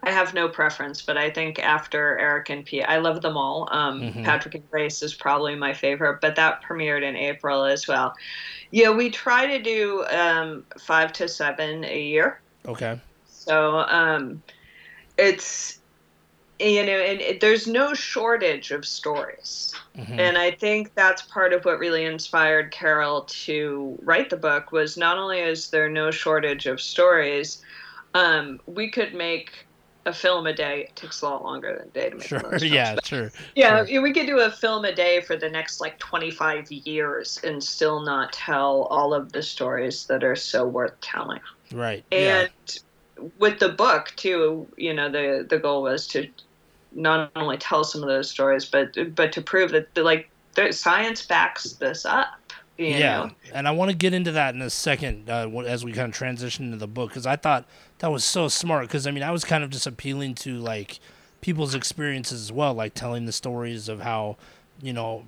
[0.05, 3.67] I have no preference, but I think after Eric and P, I love them all.
[3.71, 4.23] Um, Mhm.
[4.23, 8.13] Patrick and Grace is probably my favorite, but that premiered in April as well.
[8.69, 12.41] Yeah, we try to do um, five to seven a year.
[12.67, 14.43] okay So um,
[15.17, 15.79] it's,
[16.59, 19.73] you know, and it, there's no shortage of stories.
[19.95, 24.71] hmm And I think that's part of what really inspired Carol to write the book
[24.71, 27.61] was not only is there no shortage of stories,
[28.13, 29.67] um, we could make
[30.05, 30.81] a film a day.
[30.89, 34.01] It takes a lot longer than a day to make sure yeah sure yeah, Sure.
[34.01, 38.01] we could do a film a day for the next like 25 years and still
[38.01, 41.41] not tell all of the stories that are so worth telling.
[41.73, 42.49] right yeah And
[43.37, 46.29] with the book too, you know, the the goal was to
[46.95, 50.29] not only tell some of those stories, but but to prove that like
[50.71, 52.29] science backs this up.
[52.77, 53.31] You yeah, know?
[53.53, 56.13] and I want to get into that in a second uh, as we kind of
[56.15, 57.65] transition into the book because I thought
[57.99, 58.87] that was so smart.
[58.87, 60.99] Because I mean, I was kind of just appealing to like
[61.39, 64.35] people's experiences as well, like telling the stories of how
[64.81, 65.23] you know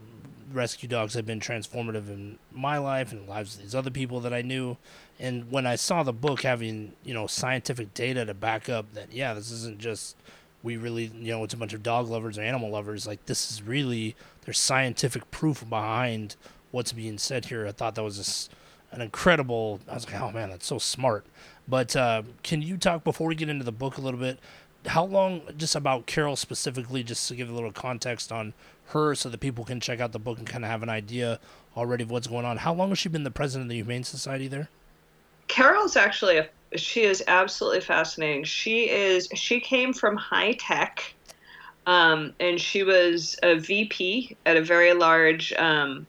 [0.52, 4.20] rescue dogs have been transformative in my life and the lives of these other people
[4.22, 4.78] that I knew.
[5.20, 9.14] And when I saw the book having you know scientific data to back up that
[9.14, 10.18] yeah, this isn't just
[10.68, 13.52] we really you know it's a bunch of dog lovers or animal lovers like this
[13.52, 16.36] is really there's scientific proof behind
[16.72, 17.68] what's being said here.
[17.68, 18.52] I thought that was just
[18.92, 19.80] an incredible.
[19.90, 21.26] I was like, oh man, that's so smart.
[21.68, 24.40] But uh, can you talk before we get into the book a little bit?
[24.86, 28.54] How long, just about Carol specifically, just to give a little context on
[28.88, 31.40] her, so that people can check out the book and kind of have an idea
[31.76, 32.58] already of what's going on.
[32.58, 34.70] How long has she been the president of the Humane Society there?
[35.50, 38.44] Carol's actually a she is absolutely fascinating.
[38.44, 41.04] She is she came from high tech,
[41.86, 46.08] um, and she was a VP at a very large um,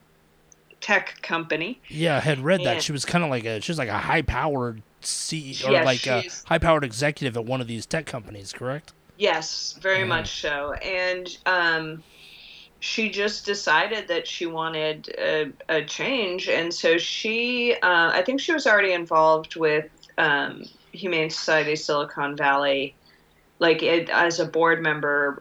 [0.81, 1.81] tech company.
[1.89, 3.99] Yeah, I had read that she was kind of like a she was like a
[3.99, 8.07] high powered C or Yeah, like a high powered executive at one of these tech
[8.07, 8.93] companies, correct?
[9.17, 10.09] Yes, very Mhm.
[10.09, 10.73] much so.
[10.75, 12.05] And um,
[12.81, 16.49] she just decided that she wanted a, a change.
[16.49, 19.87] And so she, uh, I think she was already involved with
[20.19, 22.95] um, Humane Society Silicon Valley,
[23.59, 25.41] like it, as a board member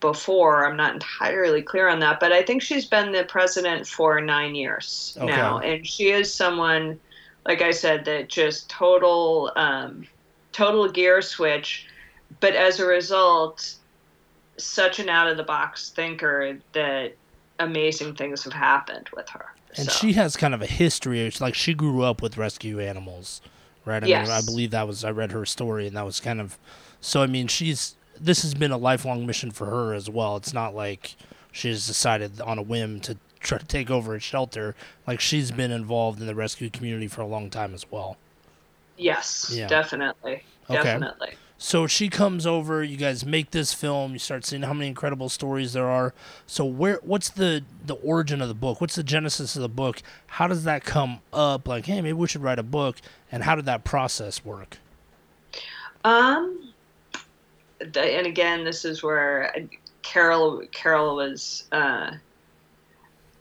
[0.00, 0.66] before.
[0.66, 4.54] I'm not entirely clear on that, but I think she's been the president for nine
[4.54, 5.26] years Okay.
[5.26, 5.58] now.
[5.58, 6.98] And she is someone
[7.46, 10.06] like I said, that just total, um,
[10.52, 11.86] total gear switch.
[12.40, 13.74] But as a result,
[14.56, 17.14] such an out of the box thinker that
[17.58, 19.46] amazing things have happened with her.
[19.76, 21.20] And So, she has kind of a history.
[21.20, 23.40] It's like she grew up with rescue animals,
[23.84, 24.02] right?
[24.02, 24.28] I Yes.
[24.28, 26.58] mean, I believe that was I read her story, and that was kind of.
[27.00, 30.36] So I mean, she's this has been a lifelong mission for her as well.
[30.36, 31.16] It's not like
[31.52, 34.74] she's decided on a whim to try to take over a shelter.
[35.06, 38.16] Like she's been involved in the rescue community for a long time as well.
[38.96, 39.66] yes, Yeah.
[39.68, 41.00] definitely, Okay.
[41.00, 41.38] definitely.
[41.56, 42.82] So she comes over.
[42.82, 44.12] You guys make this film.
[44.12, 46.12] You start seeing how many incredible stories there are.
[46.46, 46.98] So where?
[47.02, 48.80] What's the the origin of the book?
[48.80, 50.02] What's the genesis of the book?
[50.26, 51.68] How does that come up?
[51.68, 52.96] Like, hey, maybe we should write a book.
[53.30, 54.78] And how did that process work?
[56.04, 56.72] Um,
[57.78, 59.54] the, and again, this is where
[60.02, 61.64] Carol Carol was.
[61.72, 62.12] Uh,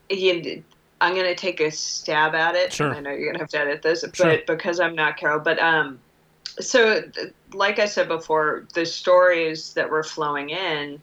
[0.09, 0.63] he,
[1.01, 2.71] I'm gonna take a stab at it.
[2.71, 2.93] Sure.
[2.93, 4.27] I know you're gonna have to edit this, Sure.
[4.27, 5.99] but because I'm not Carol, but um,
[6.59, 7.01] so
[7.53, 11.01] like I said before, the stories that were flowing in.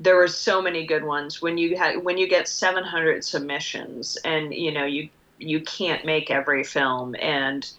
[0.00, 4.52] There were so many good ones when you had when you get 700 submissions and
[4.52, 5.08] you know you
[5.38, 7.70] you can't make every film and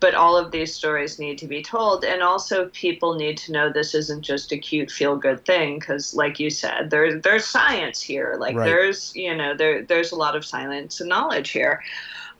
[0.00, 3.72] but all of these stories need to be told and also people need to know
[3.72, 8.02] this isn't just a cute feel good thing because like you said there, there's science
[8.02, 8.66] here like Right.
[8.66, 11.82] there's you know there, there's a lot of science and knowledge here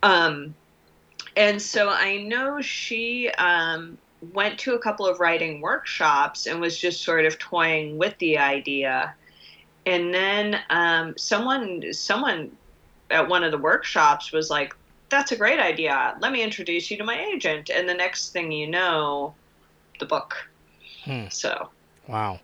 [0.02, 0.54] um,
[1.36, 3.98] and so i know she um,
[4.32, 8.38] went to a couple of writing workshops and was just sort of toying with the
[8.38, 9.14] idea
[9.86, 12.50] and then um, someone someone
[13.10, 14.74] at one of the workshops was like
[15.10, 16.16] that's a great idea.
[16.20, 17.70] Let me introduce you to my agent.
[17.70, 19.34] And the next thing you know,
[20.00, 20.34] the book.
[21.04, 21.26] Hmm.
[21.30, 21.70] So,
[22.08, 22.40] Wow.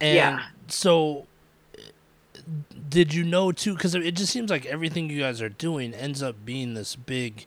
[0.00, 0.42] And Yeah.
[0.68, 1.26] so
[2.88, 6.22] did you know too cuz it just seems like everything you guys are doing ends
[6.22, 7.46] up being this big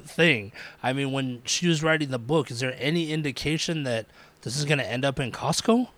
[0.00, 0.52] thing.
[0.82, 4.06] I mean, when she was writing the book, is there any indication that
[4.42, 5.88] this is going to end up in Costco?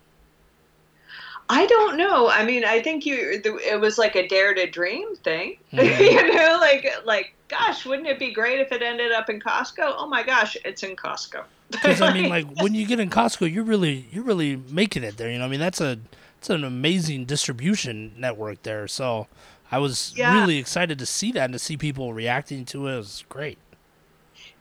[1.48, 2.28] I don't know.
[2.28, 5.56] I mean, I think you it was like a dare to dream thing.
[5.72, 6.00] Mhm.
[6.00, 9.94] you know, like like gosh, wouldn't it be great if it ended up in Costco?
[9.96, 11.44] Oh my gosh, it's in Costco.
[11.70, 15.16] Because I mean, like when you get in Costco, you're really you're really making it
[15.16, 15.30] there.
[15.30, 15.98] You know, I mean that's a
[16.38, 18.88] it's an amazing distribution network there.
[18.88, 19.28] So
[19.70, 20.32] I was Yeah.
[20.32, 22.94] really excited to see that and to see people reacting to it.
[22.94, 23.58] It was great.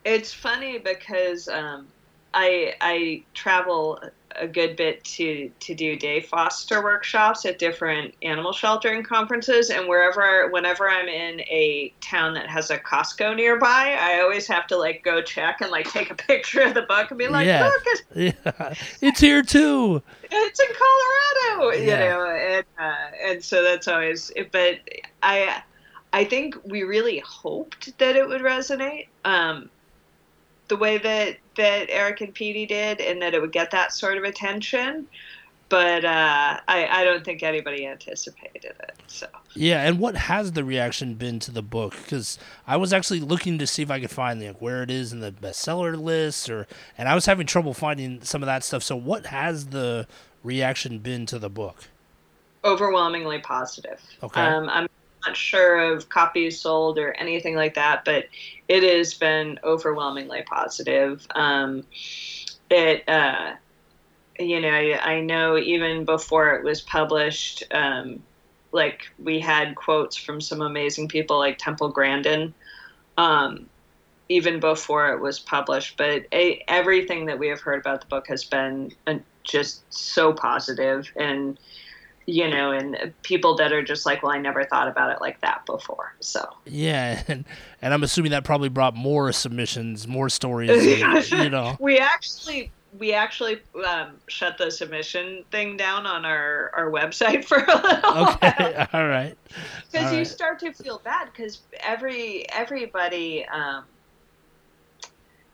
[0.05, 1.87] It's funny because um,
[2.33, 3.99] I I travel
[4.37, 9.87] a good bit to to do day foster workshops at different animal sheltering conferences, and
[9.87, 14.77] wherever whenever I'm in a town that has a Costco nearby, I always have to
[14.77, 17.63] like go check and like take a picture of the book and be like, Yeah.
[17.63, 20.03] look, it's, Yeah, it's here too.
[20.23, 20.67] it's in
[21.47, 24.31] Colorado, you know, and uh, and so that's always.
[24.51, 24.81] But
[25.23, 25.61] I
[26.13, 29.07] I think we really hoped that it would resonate.
[29.23, 29.69] Um,
[30.67, 34.17] the way that that Eric and Peety did, and that it would get that sort
[34.17, 35.07] of attention.
[35.67, 38.93] But uh, I, I don't think anybody anticipated it.
[39.07, 41.95] So Yeah, and what has the reaction been to the book?
[42.03, 45.11] Because I was actually looking to see if I could find like where it is
[45.11, 48.83] in the bestseller list, or and I was having trouble finding some of that stuff.
[48.83, 50.07] So, what has the
[50.43, 51.85] reaction been to the book?
[52.65, 54.01] overwhelmingly positive.
[54.23, 54.41] Okay.
[54.41, 54.87] Um, I'm
[55.25, 58.25] not sure of copies sold or anything like that, but
[58.67, 61.25] it has been overwhelmingly positive.
[61.35, 61.83] Um,
[62.69, 63.55] it, uh,
[64.39, 68.21] you know, I know even before it was published, um,
[68.71, 72.53] like we had quotes from some amazing people like Temple Grandin,
[73.17, 73.67] um,
[74.27, 75.95] even before it was published.
[75.97, 80.33] But a, everything that we have heard about the book has been uh, just so
[80.33, 81.57] positive and
[82.27, 85.39] you know, and people that are just like, well, I never thought about it like
[85.41, 86.15] that before.
[86.19, 87.45] So Yeah, and
[87.81, 90.69] and I'm assuming that probably brought more submissions, more stories.
[91.01, 91.77] and, you know.
[91.79, 97.57] we actually we actually um, shut the submission thing down on our our website for
[97.57, 98.87] a little Okay.
[98.93, 99.37] All right.
[99.91, 100.27] because you right.
[100.27, 103.45] start to feel bad because every everybody.
[103.47, 103.85] Um,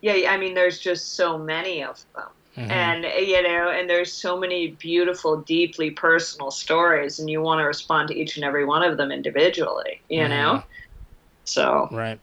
[0.02, 2.30] yeah, I mean, there's just so many of them.
[2.58, 2.70] Mhm.
[2.70, 7.64] and you know and there's so many beautiful deeply personal stories and you want to
[7.64, 10.64] respond to each and every one of them individually you know Mhm.
[11.45, 12.20] so Right.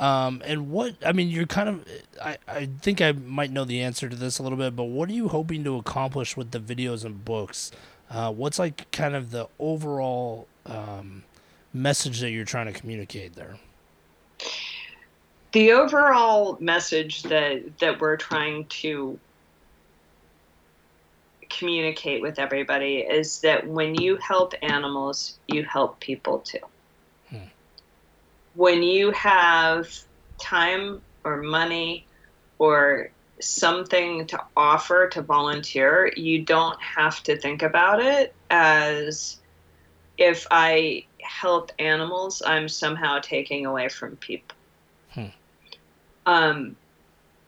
[0.00, 1.88] Um, and what I mean, you're kind of.
[2.20, 5.08] I, I think I might know the answer to this a little bit, but what
[5.08, 7.70] are you hoping to accomplish with the videos and books?
[8.10, 11.22] Uh, what's like kind of the overall um,
[11.72, 13.56] message that you're trying to communicate there?
[15.52, 19.18] the overall message that that we're trying to
[21.58, 26.58] communicate with everybody is that when you help animals you help people too
[27.30, 27.48] Hmm.
[28.54, 29.88] when you have
[30.38, 32.06] time or money
[32.58, 39.40] or something to offer to volunteer, you don't have to think about it as
[40.16, 44.56] if I help animals, I'm somehow taking away from people.
[45.10, 45.26] Hmm.
[46.26, 46.76] Um,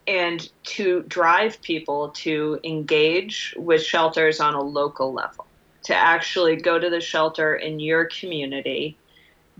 [0.06, 5.46] and to drive people to engage with shelters on a local level,
[5.82, 8.96] to actually go to the shelter in your community,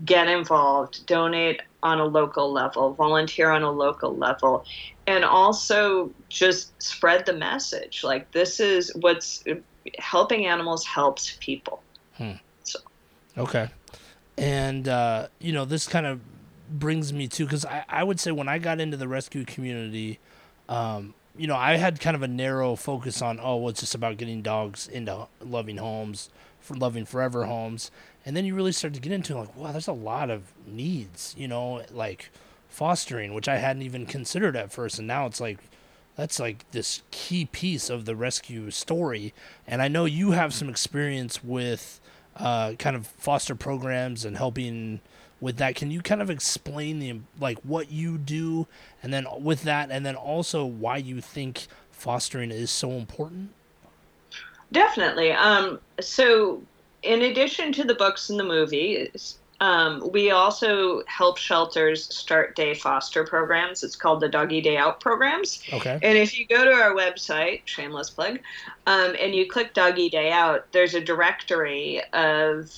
[0.05, 4.65] get involved, donate on a local level, volunteer on a local level,
[5.05, 8.03] and also just spread the message.
[8.03, 9.43] Like, this is what's
[9.99, 11.81] helping animals helps people.
[12.15, 12.33] Hmm.
[12.63, 12.79] So.
[13.37, 13.69] Okay.
[14.37, 16.21] And, uh, you know, this kind of
[16.69, 20.19] brings me to, because I, I would say when I got into the rescue community,
[20.69, 23.95] um, you know, I had kind of a narrow focus on, oh, well, it's just
[23.95, 27.91] about getting dogs into loving homes, for loving forever homes.
[28.25, 31.33] And then you really start to get into like, wow, there's a lot of needs,
[31.37, 32.29] you know, like
[32.67, 34.99] fostering, which I hadn't even considered at first.
[34.99, 35.59] And now it's like,
[36.15, 39.33] that's like this key piece of the rescue story.
[39.65, 42.01] And I know you have some experience with
[42.35, 44.99] uh, kind of foster programs and helping
[45.39, 45.75] with that.
[45.75, 48.67] Can you kind of explain the like what you do,
[49.03, 53.51] and then with that, and then also why you think fostering is so important?
[54.71, 55.31] Definitely.
[55.31, 56.61] Um, so,
[57.03, 62.73] in addition to the books and the movies, um, we also help shelters start day
[62.73, 63.83] foster programs.
[63.83, 65.63] It's called the Doggy Day Out programs.
[65.73, 65.99] Okay.
[66.03, 68.39] And if you go to our website, shameless plug,
[68.85, 72.71] um, and you click Doggy Day Out, there's a directory of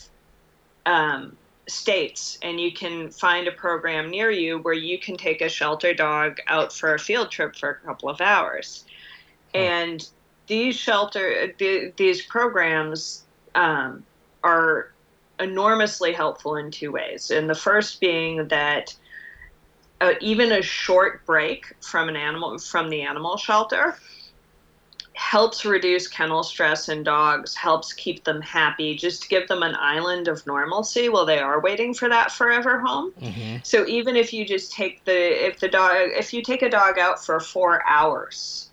[0.85, 1.35] um,
[1.69, 5.93] states and you can find a program near you where you can take a shelter
[5.93, 8.85] dog out for a field trip for a couple of hours
[9.53, 9.59] oh.
[9.59, 10.09] and
[10.47, 11.53] these shelter
[11.97, 13.23] these programs
[13.55, 14.03] um,
[14.43, 14.91] are
[15.39, 18.95] enormously helpful in two ways and the first being that
[20.01, 23.95] uh, even a short break from an animal from the animal shelter
[25.19, 29.75] helps reduce kennel stress in dogs, helps keep them happy, just to give them an
[29.75, 33.11] island of normalcy while they are waiting for that forever home.
[33.21, 33.57] Mm-hmm.
[33.63, 36.97] So even if you just take the if the dog if you take a dog
[36.97, 38.69] out for four hours,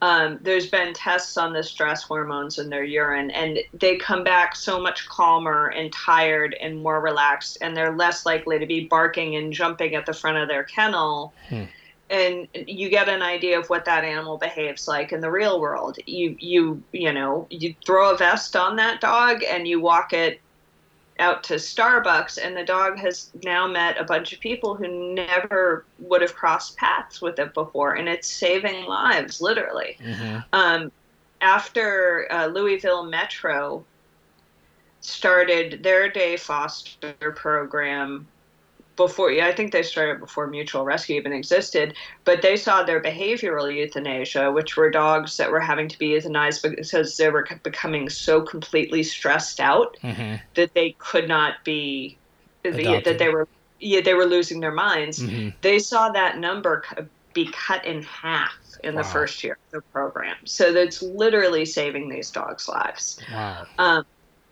[0.00, 4.56] um, there's been tests on the stress hormones in their urine, and they come back
[4.56, 9.36] so much calmer and tired and more relaxed, and they're less likely to be barking
[9.36, 11.34] and jumping at the front of their kennel.
[11.50, 11.64] Hmm
[12.10, 15.98] and you get an idea of what that animal behaves like in the real world.
[16.06, 20.40] You you you know you throw a vest on that dog and you walk it
[21.20, 25.84] out to Starbucks, and the dog has now met a bunch of people who never
[25.98, 29.96] would have crossed paths with it before, and it's saving lives literally.
[30.02, 30.38] Mm-hmm.
[30.52, 30.90] Um,
[31.40, 33.84] after uh, Louisville Metro
[35.00, 38.26] started their day foster program
[39.06, 41.94] before yeah, I think they started before mutual rescue even existed,
[42.24, 46.76] but they saw their behavioral euthanasia, which were dogs that were having to be euthanized
[46.76, 50.36] because they were becoming so completely stressed out mm-hmm.
[50.54, 52.18] that they could not be
[52.62, 53.04] Adopted.
[53.04, 53.48] that they were
[53.80, 55.20] yeah they were losing their minds.
[55.20, 55.56] Mm-hmm.
[55.62, 56.84] They saw that number
[57.32, 58.52] be cut in half
[58.84, 59.02] in wow.
[59.02, 60.36] the first year of the program.
[60.44, 63.18] So that's literally saving these dogs' lives.
[63.32, 63.66] Wow.
[63.78, 64.04] Um,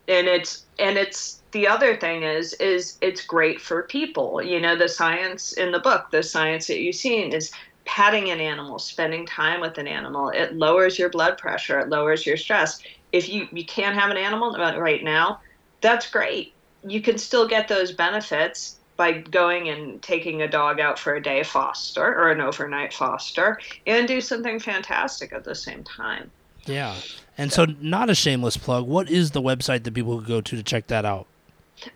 [0.09, 4.42] and it's and it's the other thing is is it's great for people.
[4.42, 7.51] You know the science in the book the science that you've seen is
[7.84, 10.28] patting an animal spending time with an animal.
[10.28, 11.80] It lowers your blood pressure.
[11.80, 12.80] It lowers your stress.
[13.12, 15.40] If you you can't have an animal right now
[15.80, 16.53] that's great.
[16.84, 21.22] You can still get those benefits by going and taking a dog out for a
[21.22, 26.30] day foster or an overnight foster and do something fantastic at the same time.
[26.66, 26.96] Yeah.
[27.36, 28.86] And so, not a shameless plug.
[28.86, 31.26] What is the website that people could go to to check that out?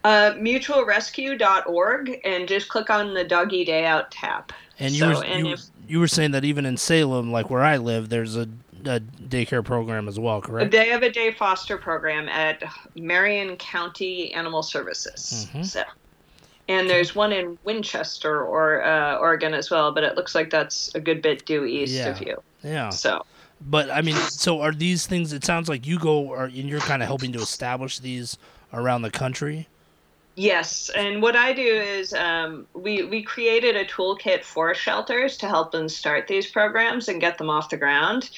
[0.05, 4.53] Uh, mutualrescue.org and just click on the doggy day out tab.
[4.79, 7.51] And you, so, were, and you, if, you were saying that even in Salem, like
[7.51, 8.49] where I live, there's a,
[8.85, 10.71] a daycare program as well, correct?
[10.71, 12.63] They have a day foster program at
[12.97, 15.49] Marion County Animal Services.
[15.49, 15.63] Mm-hmm.
[15.63, 15.83] So,
[16.69, 20.95] and there's one in Winchester or uh, Oregon as well, but it looks like that's
[20.95, 22.09] a good bit due east yeah.
[22.09, 22.43] of you.
[22.63, 22.91] Yeah.
[22.91, 23.25] So
[23.69, 25.33] but I mean, so are these things?
[25.33, 28.39] It sounds like you go, or and you're kind of helping to establish these
[28.73, 29.69] around the country.
[30.35, 35.49] Yes, and what I do is um, we we created a toolkit for shelters to
[35.49, 38.31] help them start these programs and get them off the ground.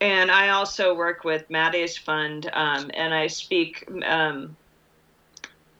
[0.00, 4.56] And I also work with Maddie's Fund, um, and I speak um,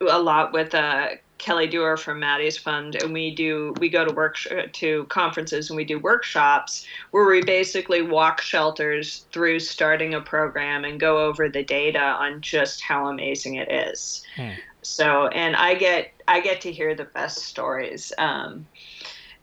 [0.01, 1.09] a lot with uh,
[1.39, 4.37] Kelly Duer from Maddie's Fund, and we do we go to work
[4.73, 10.85] to conferences and we do workshops where we basically walk shelters through starting a program
[10.85, 14.23] and go over the data on just how amazing it is.
[14.37, 14.51] Hmm.
[14.87, 18.13] So, and I get I get to hear the best stories.
[18.19, 18.67] Um,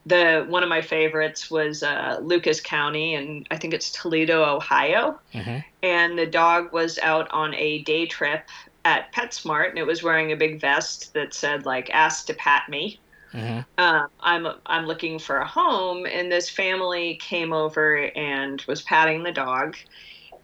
[0.05, 5.19] the one of my favorites was uh, Lucas County, and I think it's Toledo, Ohio.
[5.33, 5.59] Mm-hmm.
[5.83, 8.49] And the dog was out on a day trip
[8.85, 12.69] at PetSmart, and it was wearing a big vest that said like "Ask to pat
[12.69, 12.99] me."
[13.33, 13.59] Mm-hmm.
[13.77, 19.23] Um, I'm I'm looking for a home, and this family came over and was patting
[19.23, 19.75] the dog,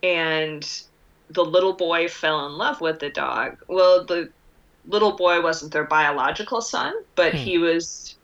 [0.03, 0.83] and
[1.29, 3.57] the little boy fell in love with the dog.
[3.67, 4.29] Well, the
[4.85, 7.37] little boy wasn't their biological son, but Hmm.
[7.37, 8.17] he was,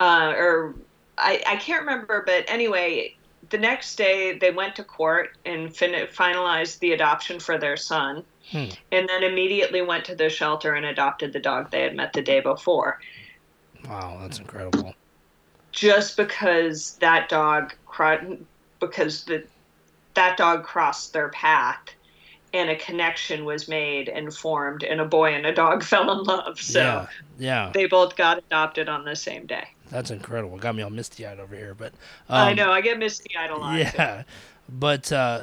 [0.00, 0.76] uh, or
[1.18, 3.14] I, I can't remember, but anyway,
[3.50, 8.24] the next day they went to court and fin- finalized the adoption for their son,
[8.50, 8.66] Hmm.
[8.92, 12.22] and then immediately went to the shelter and adopted the dog they had met the
[12.22, 12.98] day before.
[13.84, 14.94] Wow, that's incredible.
[15.72, 17.72] Just because that dog,
[18.80, 19.44] because the
[20.14, 21.78] that dog crossed their path
[22.52, 26.24] and a connection was made and formed and a boy and a dog fell in
[26.24, 27.06] love so yeah,
[27.38, 30.56] yeah, they both got adopted on the same day that's incredible.
[30.56, 31.92] Got me all misty eyed over here, but
[32.28, 33.78] i um, know i get misty-eyed a lot too.
[33.78, 34.22] Yeah,
[34.68, 35.42] but uh,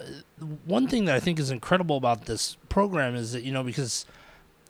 [0.66, 4.06] one thing that I think is incredible about this program is that you know because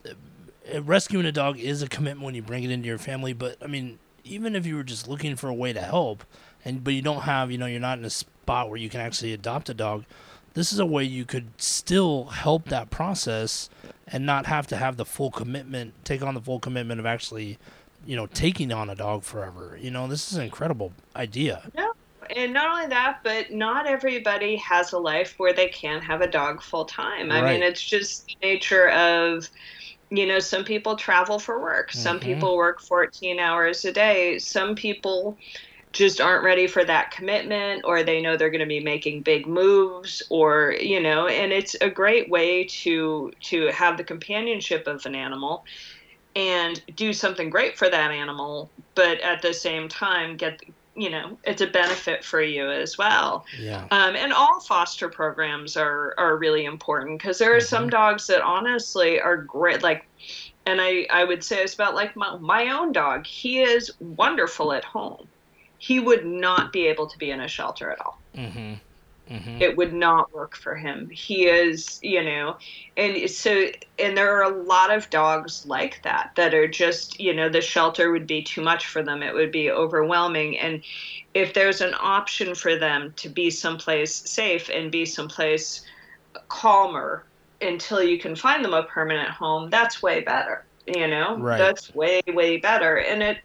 [0.05, 3.33] uh, rescuing a dog is a commitment when you bring it into your family.
[3.33, 6.23] But I mean, even if you were just looking for a way to help,
[6.65, 9.01] and but you don't have you know you're not in a spot where you can
[9.01, 10.05] actually adopt a dog.
[10.57, 13.69] This is a way you could still help that process
[14.07, 17.59] and not have to have the full commitment, take on the full commitment of actually,
[18.07, 19.77] you know, taking on a dog forever.
[19.79, 21.61] You know, this is an incredible idea.
[21.75, 21.85] yeah
[22.35, 26.27] and not only that but not everybody has a life where they can have a
[26.27, 29.47] dog full time i mean it's just the nature of
[30.09, 32.23] you know some people travel for work some Mhm.
[32.23, 35.37] people work 14 hours a day some people
[35.93, 39.47] just aren't ready for that commitment or they know they're going to be making big
[39.47, 45.05] moves or you know and it's a great way to to have the companionship of
[45.05, 45.65] an animal
[46.35, 50.61] and do something great for that animal but at the same time get
[50.95, 53.45] you know it's a benefit for you as well.
[53.57, 53.85] Yeah.
[53.91, 58.41] um, and all foster programs are are really important because there are some dogs that
[58.41, 60.07] honestly are great like
[60.65, 63.25] and i i would say it's about like my, my own dog.
[63.27, 65.27] He is wonderful at home
[65.77, 68.73] he would not be able to be in a shelter at all Mm-hmm.
[69.29, 69.61] Mm-hmm.
[69.61, 71.09] it would not work for him.
[71.11, 72.55] He is, you know,
[72.95, 73.65] and so,
[73.99, 77.61] and there are a lot of dogs like that that are just, you know, the
[77.61, 79.21] shelter would be too much for them.
[79.21, 80.57] It would be overwhelming.
[80.57, 80.83] And
[81.33, 85.81] if there's an option for them to be someplace safe and be someplace
[86.49, 87.25] calmer
[87.61, 90.65] until you can find them a permanent home, that's way better.
[90.85, 91.57] You know, Right.
[91.57, 92.97] that's way, way better.
[92.97, 93.37] And it,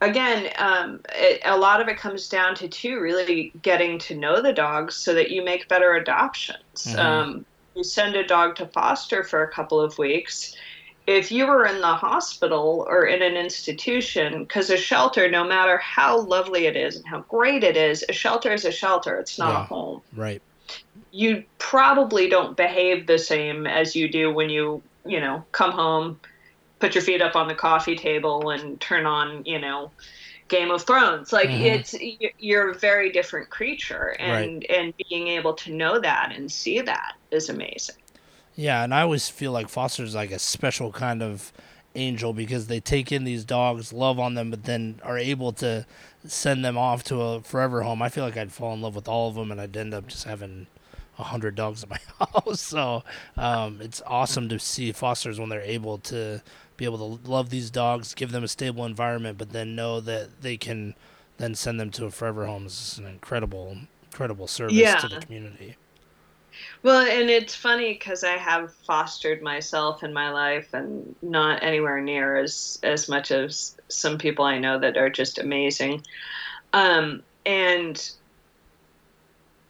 [0.00, 4.42] again, um, it, a lot of it comes down to too really getting to know
[4.42, 6.94] the dogs so that you make better adoptions.
[6.94, 6.98] Mhm.
[6.98, 10.54] Um, you send a dog to foster for a couple of weeks.
[11.06, 15.78] If you were in the hospital or in an institution, because a shelter, no matter
[15.78, 19.18] how lovely it is and how great it is, a shelter is a shelter.
[19.18, 19.60] It's not Yeah.
[19.62, 20.42] a home Right.
[21.10, 26.20] you probably don't behave the same as you do when you you know come home
[26.80, 29.92] put your feet up on the coffee table and turn on you know
[30.48, 31.60] game of thrones like Mhm.
[31.60, 31.94] it's
[32.38, 37.14] you're a very different creature and and being able to know that and see that
[37.30, 37.96] is amazing
[38.54, 41.52] Yeah, and I always feel like Foster's like a special kind of
[41.94, 45.86] angel because they take in these dogs, love on them, but then are able to
[46.26, 48.02] send them off to a forever home.
[48.02, 50.08] I feel like I'd fall in love with all of them, and I'd end up
[50.08, 50.66] just having
[51.18, 52.60] a hundred dogs in my house.
[52.60, 53.04] So
[53.36, 56.42] um, it's awesome to see fosters when they're able to
[56.78, 60.40] be able to love these dogs, give them a stable environment, but then know that
[60.40, 60.94] they can
[61.36, 62.64] then send them to a forever home.
[62.66, 64.96] is an incredible, incredible service Yeah.
[64.96, 65.76] to the community.
[66.82, 72.00] well and it's funny because i have fostered myself in my life and not anywhere
[72.00, 76.02] near as as much as some people i know that are just amazing
[76.72, 78.10] um and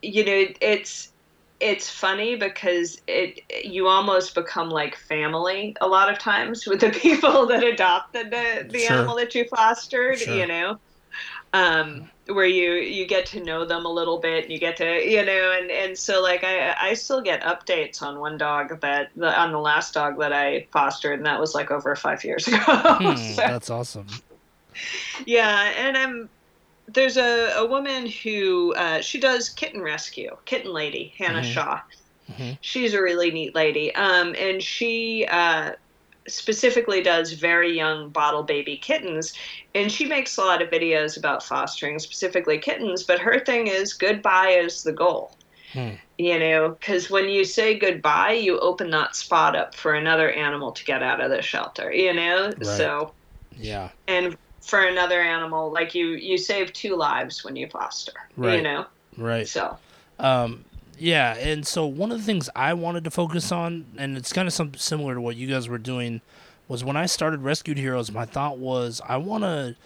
[0.02, 1.12] you know it's
[1.60, 6.90] it's funny because it you almost become like family a lot of times with the
[7.02, 8.96] people that adopted the, the Sure.
[8.98, 10.34] animal that you fostered Sure.
[10.34, 10.76] you know
[11.54, 14.84] um where you you get to know them a little bit and you get to
[15.10, 19.08] you know and and so like i i still get updates on one dog that
[19.16, 22.46] the, on the last dog that i fostered and that was like over five years
[22.46, 24.06] ago Hmm, So- that's awesome.
[25.26, 26.28] yeah, and I'm
[26.88, 31.52] there's a, a woman who uh, she does kitten rescue, kitten lady, Hannah Mhm.
[31.52, 31.80] Shaw.
[32.30, 32.58] Mhm.
[32.60, 35.72] She's a really neat lady, um, and she uh,
[36.28, 39.32] specifically does very young bottle baby kittens,
[39.74, 43.04] and she makes a lot of videos about fostering specifically kittens.
[43.04, 45.36] But her thing is goodbye is the goal.
[45.72, 45.94] Hmm.
[46.18, 50.72] You know, because when you say goodbye, you open that spot up for another animal
[50.72, 51.92] to get out of the shelter.
[51.92, 52.64] You know, Right.
[52.64, 53.14] so
[53.56, 53.90] Yeah.
[54.08, 54.36] and
[54.68, 58.56] for another animal like you you save two lives when you foster Right.
[58.56, 59.48] you know Right.
[59.48, 59.78] so
[60.18, 60.64] Um,
[60.98, 64.48] yeah, and so one of the things I wanted to focus on, and it's kind
[64.48, 66.20] of some similar to what you guys were doing,
[66.66, 68.10] was when I started Rescued Heroes.
[68.10, 69.76] My thought was I want to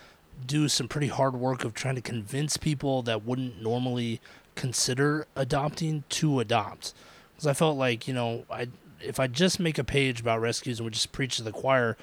[0.47, 4.20] do some pretty hard work of trying to convince people that wouldn't normally
[4.55, 6.95] consider adopting to adopt,
[7.35, 8.68] because I felt like you know I
[9.01, 11.97] if I just make a page about rescues and we just preach to the choir,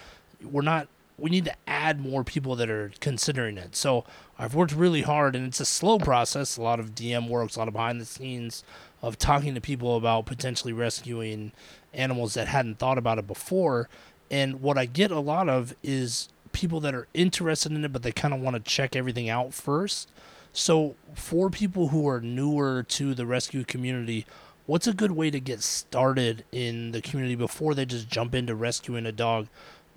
[0.43, 0.87] we're not
[1.21, 3.75] we need to add more people that are considering it.
[3.75, 4.05] So
[4.37, 6.57] I've worked really hard, and it's a slow process.
[6.57, 8.63] A lot of DM works, a lot of behind the scenes
[9.01, 11.51] of talking to people about potentially rescuing
[11.93, 13.89] animals that hadn't thought about it before.
[14.31, 18.03] And what I get a lot of is people that are interested in it, but
[18.03, 20.09] they kind of want to check everything out first.
[20.51, 24.25] So for people who are newer to the rescue community,
[24.65, 28.55] what's a good way to get started in the community before they just jump into
[28.55, 29.47] rescuing a dog?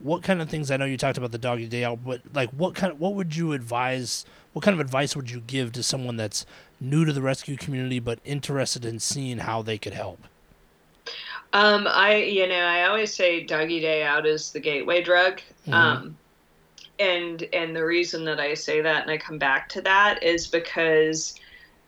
[0.03, 2.50] What kind of things I know you talked about the doggy day out, but like
[2.50, 5.82] what kind of, what would you advise what kind of advice would you give to
[5.82, 6.44] someone that's
[6.80, 10.20] new to the rescue community but interested in seeing how they could help?
[11.53, 15.72] um i you know i always say doggy day out is the gateway drug Mhm.
[15.74, 16.18] um
[16.98, 20.46] and and the reason that i say that and i come back to that is
[20.46, 21.34] because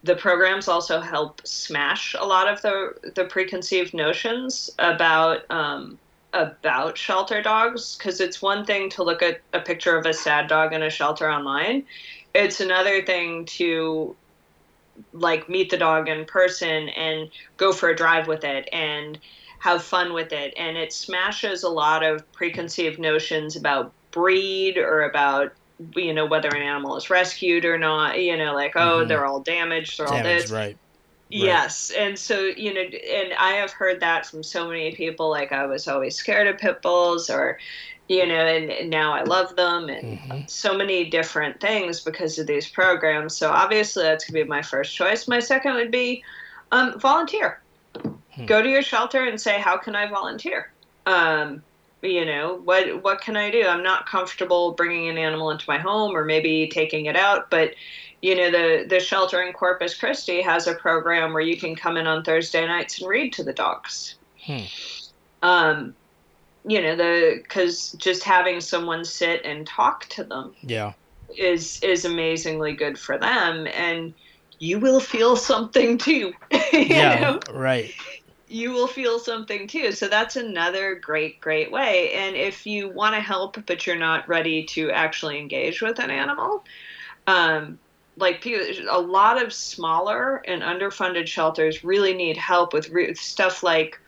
[0.03, 5.99] the programs also help smash a lot of the the preconceived notions about um,
[6.35, 10.49] about shelter dogs because it's one thing to look at a picture of a sad
[10.49, 11.85] dog in a shelter online
[12.35, 14.17] it's another thing to
[15.13, 19.19] like meet the dog in person and go for a drive with it and
[19.61, 25.03] have fun with it and it smashes a lot of preconceived notions about breed or
[25.03, 25.53] about
[25.97, 29.09] you know whether an animal is rescued or not you know like oh Mhm.
[29.09, 30.77] they're all damaged they're all this right?
[31.35, 35.29] Yes, and so you know, and I have heard that from so many people.
[35.31, 37.59] Like I was always scared of pit bulls, or
[38.09, 40.49] you know, and, and now I love them, and Mhm.
[40.51, 43.37] so many different things because of these programs.
[43.37, 45.27] So obviously, that's gonna be my first choice.
[45.27, 46.23] My second would be
[46.71, 47.61] um, volunteer.
[47.97, 48.47] Hmm.
[48.47, 50.73] Go to your shelter and say, "How can I volunteer?"
[51.07, 51.63] Um,
[52.03, 53.67] you know, what what can I do?
[53.67, 57.75] I'm not comfortable bringing an animal into my home, or maybe taking it out, but
[58.25, 61.99] you know the the shelter in Corpus Christi has a program where you can come
[61.99, 64.15] in on Thursday nights and read to the dogs.
[64.47, 64.63] Hmm.
[65.43, 65.95] Um,
[66.67, 70.93] you know the because just having someone sit and talk to them Yeah.
[71.37, 74.15] is is amazingly good for them, and
[74.59, 76.33] you will feel something too.
[76.73, 77.21] yeah.
[77.21, 77.41] know?
[77.53, 77.93] Right.
[78.49, 79.93] you will feel something too.
[79.93, 82.13] So that's another great, great way.
[82.13, 86.11] And if you want to help, but you're not ready to actually engage with an
[86.11, 86.65] animal,
[87.27, 87.79] um,
[88.17, 93.63] like pe- a lot of smaller and underfunded shelters really need help with re- stuff
[93.63, 93.99] like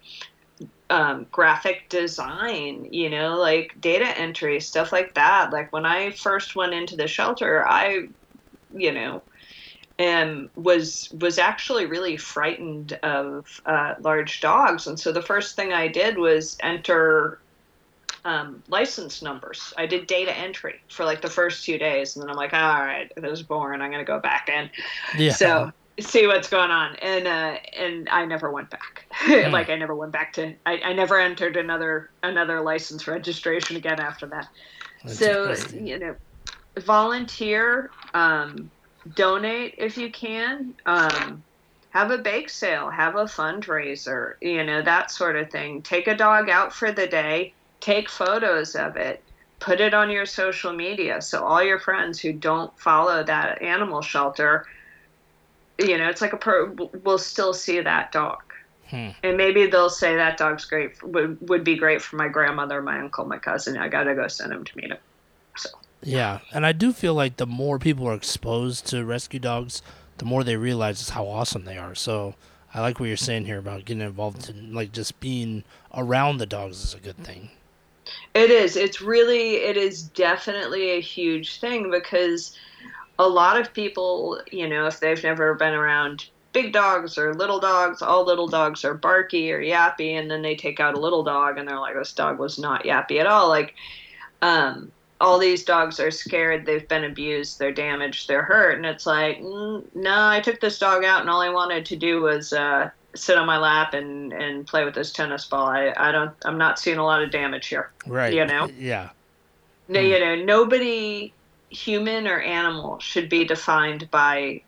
[0.90, 5.52] um, graphic design, you know, like data entry, stuff like that.
[5.52, 8.08] Like when I first went into the shelter, I,
[8.72, 9.24] you know,
[9.98, 15.72] and was was actually really frightened of uh, large dogs, and so the first thing
[15.72, 17.40] I did was enter
[18.26, 19.72] um, license numbers.
[19.78, 22.80] I did data entry for like the first two days, and then I'm like, all
[22.80, 23.80] right, this is boring.
[23.80, 24.68] I'm gonna go back in.
[25.16, 25.32] Yeah.
[25.32, 25.70] So
[26.00, 29.06] see what's going on, and uh, and I never went back.
[29.52, 30.56] like I never went back to.
[30.66, 34.48] I, I never entered another another license registration again after that
[35.04, 35.86] That's so interesting.
[35.86, 36.16] you know
[36.80, 38.72] volunteer um,
[39.14, 41.44] donate if you can um,
[41.90, 46.14] have a bake sale have a fundraiser you know that sort of thing take a
[46.16, 49.22] dog out for the day take photos of it
[49.60, 54.02] put it on your social media so all your friends who don't follow that animal
[54.02, 54.66] shelter
[55.78, 56.74] you know it's like a pro
[57.04, 58.38] will still see that dog
[58.90, 59.08] Hmm.
[59.24, 63.00] and maybe they'll say that dog's great would, would be great for my grandmother my
[63.00, 64.98] uncle my cousin i gotta go send him to meet him
[66.02, 69.82] Yeah, and I do feel like the more people are exposed to rescue dogs,
[70.18, 71.94] the more they realize just how awesome they are.
[71.94, 72.34] So
[72.72, 75.64] I like what you're saying here about getting involved in like just being
[75.94, 77.50] around the dogs is a good thing.
[78.34, 78.76] It is.
[78.76, 82.56] It's really, it is definitely a huge thing because
[83.18, 87.60] a lot of people, you know, if they've never been around big dogs or little
[87.60, 91.22] dogs, all little dogs are barky or yappy, and then they take out a little
[91.22, 93.48] dog and they're like, this dog was not yappy at all.
[93.48, 93.74] Like,
[94.42, 94.90] um,
[95.20, 98.76] all these dogs are scared, they've been abused, they're damaged, they're hurt.
[98.76, 101.96] And it's like, mm, no, I took this dog out and all I wanted to
[101.96, 105.66] do was, uh, sit on my lap and, and play with this tennis ball.
[105.66, 107.90] I, I don't, I'm not seeing a lot of damage here.
[108.06, 108.32] Right.
[108.32, 108.68] You know?
[108.78, 109.10] Yeah.
[109.88, 110.06] No, Hmm.
[110.06, 111.32] you know, nobody,
[111.70, 114.62] human or animal, should be defined by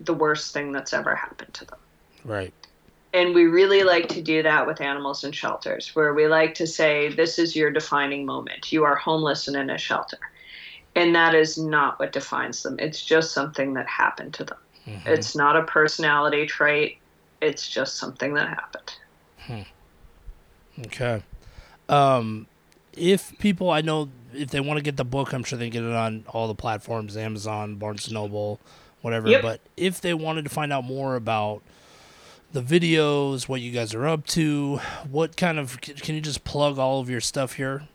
[0.00, 1.78] the worst thing that's ever happened to them.
[2.24, 2.54] Right.
[3.12, 6.66] And we really like to do that with animals in shelters, where we like to
[6.66, 8.70] say, This is your defining moment.
[8.72, 10.18] You are homeless and in a shelter.
[10.96, 12.76] and that is not what defines them.
[12.78, 14.58] It's just something that happened to them.
[14.88, 15.08] Mm-hmm.
[15.08, 16.98] It's not a personality trait.
[17.40, 18.94] It's just something that happened.
[19.38, 19.62] Hmm.
[20.86, 21.22] Okay.
[21.88, 22.46] Um,
[22.94, 25.82] if people I know if they want to get the book, I'm sure they can
[25.82, 28.60] get it on all the platforms, Amazon, Barnes Noble,
[29.00, 29.28] whatever.
[29.28, 29.42] Yep.
[29.42, 31.62] But if they wanted to find out more about
[32.52, 36.78] the videos, what you guys are up to, what kind of can you just plug
[36.78, 37.88] all of your stuff here?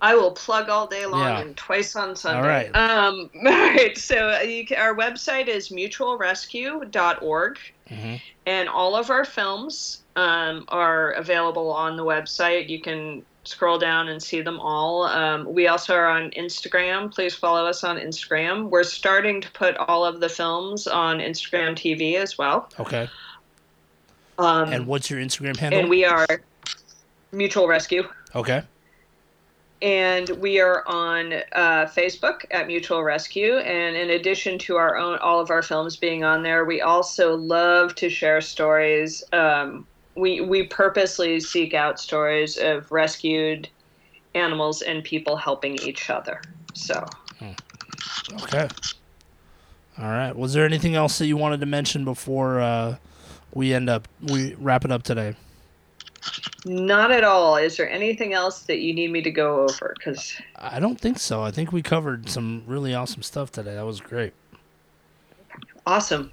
[0.00, 1.40] I will plug all day long yeah.
[1.40, 2.38] and twice on Sunday.
[2.38, 2.76] All right.
[2.76, 3.96] Um, all right.
[3.96, 7.58] So uh, can, our website is mutualrescue.org,
[7.90, 8.16] mm-hmm.
[8.46, 12.68] and all of our films um, are available on the website.
[12.68, 15.04] You can scroll down and see them all.
[15.04, 17.12] Um, we also are on Instagram.
[17.12, 18.70] Please follow us on Instagram.
[18.70, 22.70] We're starting to put all of the films on Instagram TV as well.
[22.80, 23.08] Okay.
[24.38, 25.80] Um, and what's your Instagram handle?
[25.80, 26.26] And we are
[27.32, 28.08] Mutual Rescue.
[28.34, 28.62] Okay.
[29.84, 33.58] And we are on uh, Facebook at Mutual Rescue.
[33.58, 37.36] And in addition to our own, all of our films being on there, we also
[37.36, 39.22] love to share stories.
[39.34, 43.68] Um, we we purposely seek out stories of rescued
[44.34, 46.40] animals and people helping each other.
[46.72, 47.06] So.
[48.42, 48.68] Okay.
[49.98, 50.34] All right.
[50.34, 52.96] Was there anything else that you wanted to mention before uh,
[53.52, 55.36] we end up we wrap it up today?
[56.64, 57.56] Not at all.
[57.56, 59.94] Is there anything else that you need me to go over?
[59.96, 61.42] Because I don't think so.
[61.42, 63.74] I think we covered some really awesome stuff today.
[63.74, 64.32] That was great.
[65.86, 66.32] Awesome.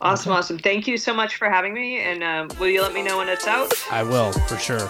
[0.00, 0.38] Awesome, okay.
[0.38, 0.58] awesome.
[0.58, 1.98] Thank you so much for having me.
[1.98, 3.72] And um, will you let me know when it's out?
[3.90, 4.88] I will, for sure.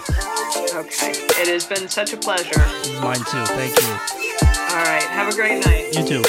[0.75, 1.13] Okay.
[1.13, 2.59] It has been such a pleasure.
[3.01, 3.45] Mine too.
[3.47, 3.87] Thank you.
[4.69, 5.01] All right.
[5.01, 5.95] Have a great night.
[5.95, 6.23] You too.